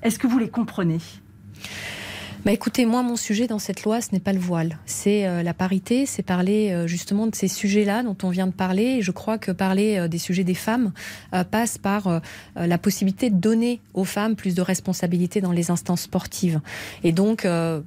Est-ce 0.03 0.19
que 0.19 0.27
vous 0.27 0.39
les 0.39 0.49
comprenez? 0.49 0.99
Bah 2.45 2.53
écoutez, 2.53 2.85
moi, 2.85 3.03
mon 3.03 3.17
sujet 3.17 3.47
dans 3.47 3.59
cette 3.59 3.85
loi, 3.85 4.03
ce 4.03 4.09
n'est 4.13 4.21
pas 4.21 4.35
le 4.35 4.39
voile. 4.39 4.77
C'est 4.85 5.27
euh, 5.27 5.43
la 5.43 5.55
parité, 5.55 6.05
c'est 6.05 6.23
parler 6.23 6.73
euh, 6.73 6.87
justement 6.87 7.27
de 7.27 7.35
ces 7.35 7.49
sujets-là 7.49 8.03
dont 8.03 8.19
on 8.23 8.29
vient 8.29 8.47
de 8.47 8.53
parler. 8.53 8.97
Et 8.99 9.03
je 9.03 9.13
crois 9.13 9.39
que 9.39 9.51
parler 9.51 9.97
euh, 9.97 10.09
des 10.09 10.19
sujets 10.19 10.45
des 10.45 10.53
femmes 10.53 10.93
passe 11.51 11.79
par 11.79 12.21
la 12.55 12.79
possibilité 12.79 13.31
de 13.31 13.37
donner 13.37 13.81
aux 13.93 14.05
femmes 14.05 14.37
plus 14.37 14.55
de 14.55 14.63
responsabilités 14.63 15.41
dans 15.41 15.53
les 15.53 15.71
instances 15.71 16.03
sportives. 16.03 16.61
Et 17.03 17.13
donc, 17.13 17.47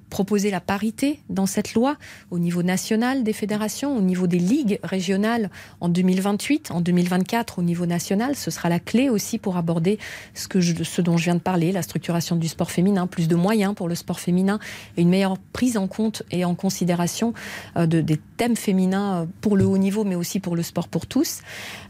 proposer 0.09 0.51
la 0.51 0.59
parité 0.59 1.19
dans 1.29 1.45
cette 1.45 1.73
loi 1.73 1.95
au 2.29 2.39
niveau 2.39 2.63
national 2.63 3.23
des 3.23 3.33
fédérations, 3.33 3.95
au 3.95 4.01
niveau 4.01 4.27
des 4.27 4.39
ligues 4.39 4.79
régionales 4.83 5.49
en 5.79 5.89
2028, 5.89 6.71
en 6.71 6.81
2024 6.81 7.59
au 7.59 7.61
niveau 7.61 7.85
national, 7.85 8.35
ce 8.35 8.51
sera 8.51 8.69
la 8.69 8.79
clé 8.79 9.09
aussi 9.09 9.37
pour 9.37 9.57
aborder 9.57 9.97
ce, 10.33 10.47
que 10.47 10.61
ce 10.61 11.01
dont 11.01 11.17
je 11.17 11.25
viens 11.25 11.35
de 11.35 11.39
parler, 11.39 11.71
la 11.71 11.81
structuration 11.81 12.35
du 12.35 12.47
sport 12.47 12.71
féminin, 12.71 13.07
plus 13.07 13.27
de 13.27 13.35
moyens 13.35 13.73
pour 13.75 13.87
le 13.87 13.95
sport 13.95 14.19
féminin 14.19 14.46
et 14.97 15.01
une 15.01 15.09
meilleure 15.09 15.37
prise 15.53 15.77
en 15.77 15.87
compte 15.87 16.23
et 16.31 16.45
en 16.45 16.55
considération 16.55 17.33
de, 17.75 18.01
des 18.01 18.17
thèmes 18.37 18.55
féminins 18.55 19.27
pour 19.41 19.57
le 19.57 19.65
haut 19.65 19.77
niveau, 19.77 20.03
mais 20.03 20.15
aussi 20.15 20.39
pour 20.39 20.55
le 20.55 20.63
sport 20.63 20.87
pour 20.87 21.05
tous. 21.07 21.41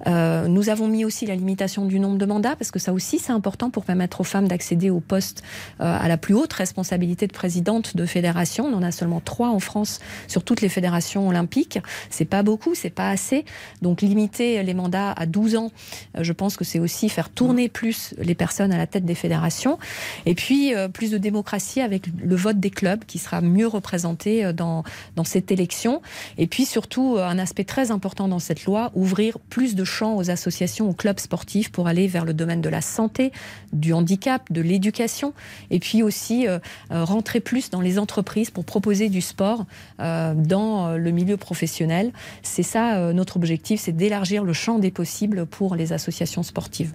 nous 0.06 0.70
avons 0.70 0.88
mis 0.88 1.06
aussi 1.06 1.26
la 1.26 1.36
limitation 1.36 1.86
du 1.86 2.00
nombre 2.00 2.18
de 2.18 2.26
mandats, 2.26 2.56
parce 2.56 2.72
que 2.72 2.80
ça 2.80 2.94
aussi 2.94 3.20
c'est 3.20 3.34
important 3.34 3.70
pour 3.70 3.84
permettre 3.84 4.22
aux 4.22 4.24
femmes 4.24 4.48
d'accéder 4.48 4.90
au 4.90 5.00
poste 5.00 5.44
à 5.80 6.08
la 6.08 6.18
plus 6.18 6.34
haute 6.34 6.54
responsabilité 6.54 7.28
de 7.28 7.34
présidente 7.34 7.96
de 7.96 8.06
fédération. 8.06 8.66
On 8.66 8.74
en 8.74 8.84
a 8.84 8.92
seulement 8.92 9.20
trois 9.20 9.50
en 9.50 9.60
France 9.60 10.00
sur 10.28 10.44
toutes 10.44 10.62
les 10.62 10.70
fédérations 10.70 11.28
olympiques. 11.28 11.80
C'est 12.10 12.26
pas 12.26 12.44
beaucoup, 12.44 12.76
c'est 12.76 12.90
pas 12.90 13.10
assez. 13.10 13.46
Donc 13.82 14.02
limiter 14.02 14.64
les 14.64 14.74
mandats 14.74 15.12
à 15.12 15.26
12 15.26 15.56
ans, 15.58 15.72
je 16.20 16.34
pense 16.34 16.56
que 16.56 16.64
c'est 16.64 16.80
aussi 16.80 17.10
faire 17.10 17.30
tourner 17.30 17.70
plus 17.70 18.14
les 18.18 18.36
personnes 18.36 18.72
à 18.72 18.78
la 18.78 18.88
tête 18.88 19.06
des 19.06 19.16
fédérations. 19.16 19.78
Et 20.26 20.36
puis 20.36 20.74
euh, 20.74 20.88
plus 20.88 21.12
de 21.12 21.18
démocratie 21.18 21.82
avec 21.82 22.08
le 22.18 22.36
vote 22.36 22.47
des 22.54 22.70
clubs 22.70 23.04
qui 23.06 23.18
sera 23.18 23.42
mieux 23.42 23.68
représenté 23.68 24.46
euh, 24.46 24.54
dans, 24.54 24.84
dans 25.16 25.24
cette 25.24 25.52
élection. 25.52 26.02
Et 26.38 26.48
puis 26.48 26.66
surtout, 26.66 27.18
euh, 27.18 27.26
un 27.26 27.40
aspect 27.40 27.64
très 27.64 27.92
important 27.92 28.28
dans 28.28 28.40
cette 28.40 28.66
loi, 28.66 28.92
ouvrir 28.96 29.40
plus 29.50 29.76
de 29.76 29.84
champs 29.84 30.16
aux 30.16 30.30
associations, 30.30 30.90
aux 30.90 30.94
clubs 30.94 31.20
sportifs 31.20 31.72
pour 31.72 31.88
aller 31.88 32.08
vers 32.08 32.26
le 32.26 32.34
domaine 32.34 32.62
de 32.62 32.70
la 32.70 32.82
santé, 32.82 33.32
du 33.74 33.94
handicap, 33.94 34.52
de 34.52 34.62
l'éducation. 34.62 35.34
Et 35.72 35.80
puis 35.80 36.04
aussi 36.04 36.48
rentrer 36.90 37.40
plus 37.40 37.70
dans 37.70 37.82
les 37.82 38.00
entreprises 38.00 38.50
pour 38.50 38.66
proposer 38.66 39.10
du 39.10 39.22
sport 39.22 39.66
dans 40.00 40.96
le 40.98 41.12
milieu 41.12 41.38
professionnel. 41.38 42.12
C'est 42.44 42.64
ça 42.64 43.14
notre 43.14 43.38
objectif, 43.38 43.82
c'est 43.82 43.92
d'élargir 43.92 44.44
le 44.44 44.54
champ 44.54 44.80
des 44.80 44.92
possibles 44.92 45.46
pour 45.46 45.76
les 45.76 45.94
associations 45.94 46.44
sportives. 46.44 46.94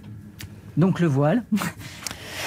Donc 0.76 1.00
le 1.00 1.06
voile 1.06 1.42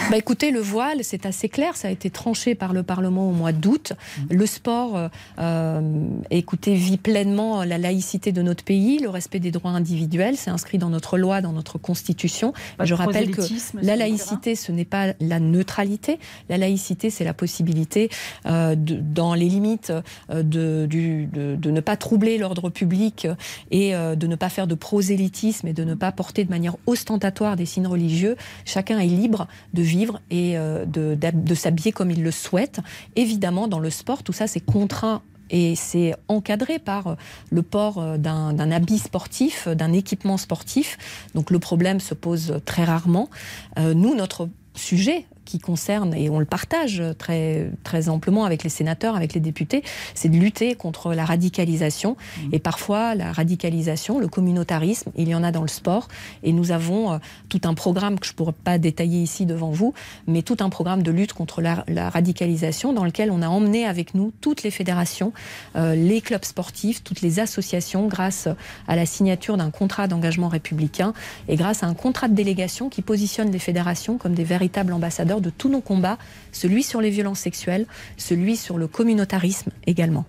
bah 0.10 0.17
écoutez, 0.17 0.51
le 0.51 0.60
voile, 0.60 1.03
c'est 1.03 1.25
assez 1.25 1.49
clair, 1.49 1.75
ça 1.75 1.88
a 1.88 1.91
été 1.91 2.10
tranché 2.10 2.55
par 2.55 2.73
le 2.73 2.84
Parlement 2.84 3.29
au 3.29 3.31
mois 3.31 3.51
d'août. 3.51 3.93
Mm. 4.17 4.34
Le 4.36 4.45
sport, 4.45 4.97
euh, 4.97 5.08
euh, 5.39 6.08
écoutez, 6.29 6.75
vit 6.75 6.97
pleinement 6.97 7.63
la 7.63 7.77
laïcité 7.77 8.31
de 8.31 8.41
notre 8.41 8.63
pays, 8.63 8.99
le 8.99 9.10
respect 9.10 9.39
des 9.39 9.51
droits 9.51 9.71
individuels, 9.71 10.38
c'est 10.38 10.49
inscrit 10.49 10.77
dans 10.77 10.89
notre 10.89 11.17
loi, 11.17 11.41
dans 11.41 11.53
notre 11.53 11.77
constitution. 11.77 12.53
Je 12.81 12.93
rappelle 12.93 13.31
que 13.31 13.41
la 13.81 13.95
laïcité, 13.95 14.55
ce 14.55 14.71
n'est 14.71 14.86
pas 14.86 15.13
la 15.19 15.39
neutralité. 15.39 16.19
La 16.49 16.58
laïcité, 16.58 17.10
c'est 17.10 17.23
la 17.23 17.34
possibilité, 17.34 18.10
euh, 18.45 18.75
de, 18.75 18.95
dans 18.95 19.34
les 19.34 19.49
limites 19.49 19.91
de, 20.29 20.86
du, 20.89 21.25
de, 21.25 21.55
de, 21.55 21.71
ne 21.71 21.79
pas 21.79 21.97
troubler 21.97 22.38
l'ordre 22.38 22.69
public 22.69 23.27
et 23.71 23.95
euh, 23.95 24.15
de 24.15 24.27
ne 24.27 24.36
pas 24.36 24.49
faire 24.49 24.67
de 24.67 24.75
prosélytisme 24.75 25.67
et 25.67 25.73
de 25.73 25.84
ne 25.84 25.93
pas 25.93 26.12
porter 26.12 26.43
de 26.43 26.49
manière 26.49 26.75
ostentatoire 26.86 27.55
des 27.55 27.65
signes 27.65 27.88
religieux. 27.88 28.36
Chacun 28.65 28.99
est 28.99 29.08
libre 29.08 29.47
de 29.73 29.84
vivre 29.86 30.19
et 30.30 30.58
euh, 30.58 30.86
de, 30.86 31.56
s'habiller 31.56 31.91
comme 31.91 32.12
il 32.12 32.24
le 32.24 32.32
souhaite. 32.32 32.80
Évidemment, 33.15 33.67
dans 33.67 33.80
le 33.80 33.89
sport, 33.89 34.24
tout 34.24 34.34
ça, 34.34 34.48
c'est 34.48 34.60
contraint 34.60 35.21
et 35.50 35.76
c'est 35.76 36.15
encadré 36.28 36.80
par 36.80 37.08
euh, 37.08 37.15
le 37.52 37.62
port 37.62 38.00
euh, 38.00 38.17
d'un 38.17 38.71
habit 38.71 39.00
sportif, 39.00 39.67
d'un 39.67 39.93
équipement 39.93 40.38
sportif. 40.38 40.98
Donc 41.36 41.52
le 41.52 41.60
problème 41.60 42.00
se 42.00 42.13
pose 42.13 42.60
très 42.65 42.84
rarement. 42.84 43.30
nous, 43.78 44.15
notre 44.15 44.50
sujet 44.74 45.26
qui 45.45 45.60
concerne, 45.60 46.13
et 46.13 46.29
on 46.29 46.39
le 46.39 46.45
partage 46.45 47.01
très, 47.17 47.71
très 47.84 48.10
amplement 48.10 48.45
avec 48.45 48.63
les 48.63 48.69
sénateurs, 48.69 49.15
avec 49.15 49.34
les 49.34 49.39
députés, 49.39 49.84
c'est 50.13 50.29
de 50.29 50.38
lutter 50.38 50.75
contre 50.75 51.13
la 51.13 51.25
radicalisation. 51.25 52.15
Mmh. 52.15 52.49
Et 52.53 52.60
parfois, 52.60 53.15
la 53.15 53.31
radicalisation, 53.31 54.19
le 54.19 54.27
communautarisme, 54.27 55.12
il 55.15 55.29
y 55.29 55.36
en 55.36 55.43
a 55.43 55.51
dans 55.51 55.62
le 55.62 55.67
sport. 55.67 56.08
Et 56.43 56.51
nous 56.51 56.71
avons 56.71 57.13
euh, 57.13 57.17
tout 57.49 57.62
un 57.63 57.73
programme 57.73 58.19
que 58.19 58.25
je 58.25 58.31
ne 58.31 58.36
pourrais 58.36 58.53
pas 58.53 58.77
détailler 58.77 59.21
ici 59.21 59.45
devant 59.45 59.71
vous, 59.71 59.93
mais 60.27 60.41
tout 60.41 60.58
un 60.60 60.69
programme 60.69 61.03
de 61.03 61.12
lutte 61.12 61.34
contre 61.34 61.62
la, 61.62 61.86
radicalisation 62.10 62.93
dans 62.93 63.05
lequel 63.05 63.31
on 63.31 63.41
a 63.41 63.47
emmené 63.47 63.86
avec 63.86 64.13
nous 64.15 64.31
toutes 64.41 64.63
les 64.63 64.71
fédérations, 64.71 65.34
euh, 65.75 65.95
les 65.95 66.21
clubs 66.21 66.45
sportifs, 66.45 67.03
toutes 67.03 67.21
les 67.21 67.39
associations, 67.39 68.08
grâce 68.08 68.47
à 68.88 68.95
la 68.95 69.05
signature 69.05 69.58
d'un 69.58 69.71
contrat 69.71 70.08
d'engagement 70.08 70.47
républicain 70.47 71.13
et 71.47 71.55
grâce 71.55 71.84
à 71.84 71.88
un 71.88 71.93
contrat 71.93 72.27
de 72.27 72.34
délégation 72.34 72.89
qui 72.89 73.01
positionne 73.01 73.51
les 73.51 73.60
fédérations 73.60 74.17
comme 74.17 74.34
des 74.34 74.43
véritables 74.43 74.93
ambassadeurs 74.93 75.35
de 75.41 75.50
tous 75.50 75.69
nos 75.69 75.82
combats, 75.82 76.17
celui 76.52 76.84
sur 76.84 77.02
les 77.02 77.10
violences 77.10 77.39
sexuelles, 77.39 77.86
celui 78.17 78.58
sur 78.58 78.78
le 78.78 78.88
communautarisme 78.88 79.71
également. 79.88 80.26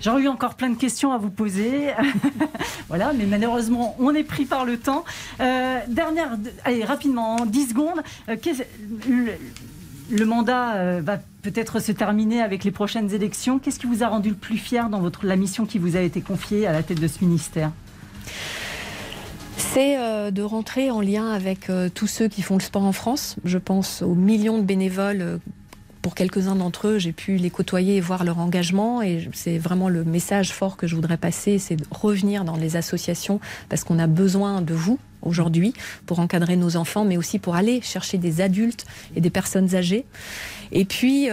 J'aurais 0.00 0.22
eu 0.22 0.28
encore 0.28 0.54
plein 0.54 0.70
de 0.70 0.78
questions 0.78 1.12
à 1.12 1.18
vous 1.18 1.30
poser. 1.30 1.88
voilà, 2.88 3.12
mais 3.12 3.26
malheureusement, 3.26 3.96
on 3.98 4.14
est 4.14 4.24
pris 4.24 4.46
par 4.46 4.64
le 4.64 4.78
temps. 4.78 5.04
Euh, 5.40 5.78
dernière, 5.88 6.38
allez, 6.64 6.84
rapidement, 6.84 7.36
en 7.36 7.46
10 7.46 7.68
secondes. 7.68 8.00
Euh, 8.28 8.36
le, 10.10 10.24
mandat 10.24 10.74
euh, 10.76 11.00
va 11.04 11.18
peut-être 11.42 11.80
se 11.80 11.92
terminer 11.92 12.40
avec 12.40 12.64
les 12.64 12.70
prochaines 12.70 13.12
élections. 13.12 13.58
Qu'est-ce 13.58 13.78
qui 13.78 13.86
vous 13.86 14.02
a 14.02 14.08
rendu 14.08 14.30
le 14.30 14.36
plus 14.36 14.56
fier 14.56 14.88
dans 14.88 15.00
votre, 15.00 15.26
la 15.26 15.36
mission 15.36 15.66
qui 15.66 15.78
vous 15.78 15.96
a 15.96 16.00
été 16.00 16.22
confiée 16.22 16.66
à 16.66 16.72
la 16.72 16.82
tête 16.82 16.98
de 16.98 17.08
ce 17.08 17.22
ministère? 17.22 17.70
C'est 19.60 19.98
euh, 19.98 20.30
de 20.30 20.42
rentrer 20.42 20.90
en 20.90 21.00
lien 21.00 21.30
avec 21.30 21.70
euh, 21.70 21.88
tous 21.92 22.06
ceux 22.06 22.28
qui 22.28 22.42
font 22.42 22.56
le 22.56 22.62
sport 22.62 22.82
en 22.82 22.92
France. 22.92 23.36
Je 23.44 23.58
pense 23.58 24.02
aux 24.02 24.14
millions 24.14 24.58
de 24.58 24.62
bénévoles. 24.62 25.20
Euh, 25.20 25.38
pour 26.02 26.14
quelques-uns 26.14 26.56
d'entre 26.56 26.88
eux, 26.88 26.98
j'ai 26.98 27.12
pu 27.12 27.36
les 27.36 27.50
côtoyer 27.50 27.96
et 27.96 28.00
voir 28.00 28.24
leur 28.24 28.38
engagement. 28.38 29.02
Et 29.02 29.28
c'est 29.34 29.58
vraiment 29.58 29.90
le 29.90 30.02
message 30.02 30.50
fort 30.52 30.78
que 30.78 30.86
je 30.86 30.94
voudrais 30.94 31.18
passer, 31.18 31.58
c'est 31.58 31.76
de 31.76 31.84
revenir 31.90 32.44
dans 32.44 32.56
les 32.56 32.76
associations 32.76 33.38
parce 33.68 33.84
qu'on 33.84 33.98
a 33.98 34.06
besoin 34.06 34.62
de 34.62 34.72
vous 34.72 34.98
aujourd'hui 35.20 35.74
pour 36.06 36.20
encadrer 36.20 36.56
nos 36.56 36.76
enfants, 36.76 37.04
mais 37.04 37.18
aussi 37.18 37.38
pour 37.38 37.54
aller 37.54 37.82
chercher 37.82 38.16
des 38.16 38.40
adultes 38.40 38.86
et 39.14 39.20
des 39.20 39.28
personnes 39.28 39.74
âgées. 39.74 40.06
Et 40.72 40.86
puis, 40.86 41.28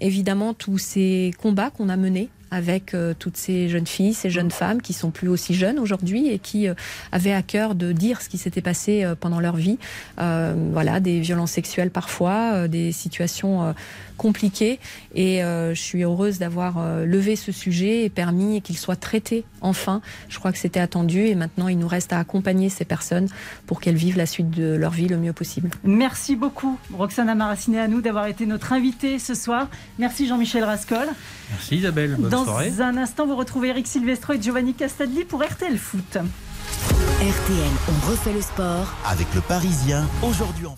évidemment, 0.00 0.54
tous 0.54 0.78
ces 0.78 1.30
combats 1.38 1.70
qu'on 1.70 1.88
a 1.88 1.96
menés 1.96 2.30
avec 2.50 2.94
euh, 2.94 3.14
toutes 3.18 3.36
ces 3.36 3.68
jeunes 3.68 3.86
filles, 3.86 4.14
ces 4.14 4.30
jeunes 4.30 4.50
femmes 4.50 4.82
qui 4.82 4.92
sont 4.92 5.10
plus 5.10 5.28
aussi 5.28 5.54
jeunes 5.54 5.78
aujourd'hui 5.78 6.28
et 6.28 6.38
qui 6.38 6.68
euh, 6.68 6.74
avaient 7.12 7.32
à 7.32 7.42
cœur 7.42 7.74
de 7.74 7.92
dire 7.92 8.22
ce 8.22 8.28
qui 8.28 8.38
s'était 8.38 8.60
passé 8.60 9.04
euh, 9.04 9.14
pendant 9.18 9.40
leur 9.40 9.56
vie. 9.56 9.78
voilà, 10.16 11.00
des 11.00 11.20
violences 11.20 11.52
sexuelles 11.52 11.90
parfois, 11.90 12.68
des 12.68 12.92
situations 12.92 13.74
compliquées. 14.16 14.78
Et 15.14 15.40
je 15.40 15.80
suis 15.80 16.02
heureuse 16.02 16.38
d'avoir 16.38 16.84
levé 17.04 17.36
ce 17.36 17.52
sujet 17.52 18.04
et 18.04 18.08
permis 18.08 18.60
qu'il 18.62 18.76
soit 18.76 18.96
traité 18.96 19.44
enfin. 19.60 20.00
Je 20.28 20.38
crois 20.38 20.52
que 20.52 20.58
c'était 20.58 20.80
attendu 20.80 21.26
et 21.26 21.34
maintenant 21.34 21.68
il 21.68 21.78
nous 21.78 21.88
reste 21.88 22.12
à 22.12 22.18
accompagner 22.18 22.68
ces 22.68 22.84
personnes 22.84 23.28
pour 23.66 23.80
qu'elles 23.80 23.96
vivent 23.96 24.16
la 24.16 24.26
suite 24.26 24.50
de 24.50 24.74
leur 24.74 24.92
vie 24.92 25.08
le 25.08 25.16
mieux 25.16 25.32
possible. 25.32 25.70
Merci 25.84 26.36
beaucoup 26.36 26.78
Roxana 26.92 27.34
Maraciné 27.34 27.80
à 27.80 27.88
nous 27.88 28.00
d'avoir 28.00 28.26
été 28.26 28.46
notre 28.46 28.72
invitée 28.72 29.18
ce 29.18 29.34
soir. 29.34 29.68
Merci 29.98 30.26
Jean-Michel 30.26 30.64
Rascol. 30.64 31.08
Merci 31.50 31.76
Isabelle. 31.76 32.16
Dans 32.30 32.39
un 32.48 32.96
instant, 32.96 33.26
vous 33.26 33.36
retrouvez 33.36 33.68
Eric 33.68 33.86
Silvestro 33.86 34.32
et 34.32 34.40
Giovanni 34.40 34.74
Castadli 34.74 35.24
pour 35.24 35.42
RTL 35.42 35.76
Foot. 35.78 36.16
RTL, 36.16 37.70
on 37.88 38.10
refait 38.10 38.32
le 38.32 38.40
sport 38.40 38.94
avec 39.06 39.26
le 39.34 39.40
Parisien 39.40 40.06
aujourd'hui 40.22 40.66
en 40.66 40.76